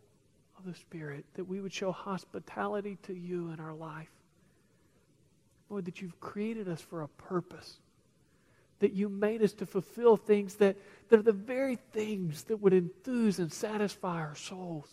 of 0.58 0.66
the 0.66 0.74
Spirit, 0.74 1.26
that 1.34 1.46
we 1.46 1.60
would 1.60 1.74
show 1.74 1.92
hospitality 1.92 2.98
to 3.04 3.14
you 3.14 3.52
in 3.52 3.60
our 3.60 3.74
life. 3.74 4.10
Lord, 5.70 5.86
that 5.86 6.02
you've 6.02 6.20
created 6.20 6.68
us 6.68 6.82
for 6.82 7.02
a 7.02 7.08
purpose, 7.08 7.80
that 8.80 8.94
you 8.94 9.10
made 9.10 9.42
us 9.42 9.54
to 9.54 9.66
fulfill 9.66 10.18
things 10.18 10.56
that, 10.56 10.76
that 11.10 11.20
are 11.20 11.24
the 11.24 11.32
very 11.32 11.78
things 11.94 12.44
that 12.44 12.58
would 12.58 12.74
enthuse 12.74 13.40
and 13.40 13.52
satisfy 13.52 14.20
our 14.20 14.36
souls. 14.36 14.90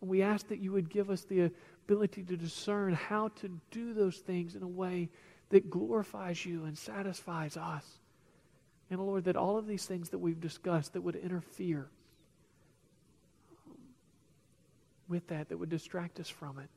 And 0.00 0.08
we 0.08 0.22
ask 0.22 0.48
that 0.48 0.60
you 0.60 0.72
would 0.72 0.88
give 0.88 1.10
us 1.10 1.22
the 1.22 1.50
ability 1.84 2.22
to 2.24 2.36
discern 2.36 2.94
how 2.94 3.28
to 3.40 3.60
do 3.70 3.92
those 3.92 4.18
things 4.18 4.54
in 4.54 4.62
a 4.62 4.68
way 4.68 5.08
that 5.50 5.70
glorifies 5.70 6.44
you 6.46 6.64
and 6.64 6.78
satisfies 6.78 7.56
us. 7.56 7.84
And 8.90 9.00
Lord, 9.00 9.24
that 9.24 9.36
all 9.36 9.58
of 9.58 9.66
these 9.66 9.84
things 9.84 10.10
that 10.10 10.18
we've 10.18 10.40
discussed 10.40 10.92
that 10.92 11.02
would 11.02 11.16
interfere 11.16 11.88
with 15.08 15.26
that, 15.28 15.48
that 15.48 15.58
would 15.58 15.68
distract 15.68 16.20
us 16.20 16.28
from 16.28 16.58
it 16.58 16.68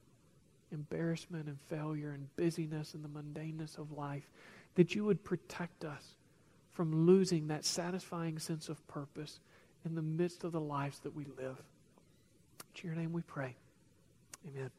embarrassment 0.72 1.48
and 1.48 1.60
failure 1.70 2.10
and 2.12 2.36
busyness 2.36 2.96
and 2.96 3.04
the 3.04 3.08
mundaneness 3.08 3.78
of 3.78 3.92
life, 3.92 4.28
that 4.74 4.96
you 4.96 5.06
would 5.06 5.24
protect 5.24 5.86
us 5.86 6.16
from 6.74 7.06
losing 7.06 7.48
that 7.48 7.66
satisfying 7.66 8.40
sense 8.40 8.70
of 8.70 8.86
purpose 8.88 9.40
in 9.86 9.96
the 9.96 10.02
midst 10.02 10.44
of 10.44 10.52
the 10.52 10.60
lives 10.60 11.00
that 11.00 11.16
we 11.16 11.26
live. 11.38 11.58
In 12.82 12.90
your 12.90 12.96
name 12.96 13.14
we 13.14 13.22
pray. 13.22 13.56
Amen. 14.48 14.72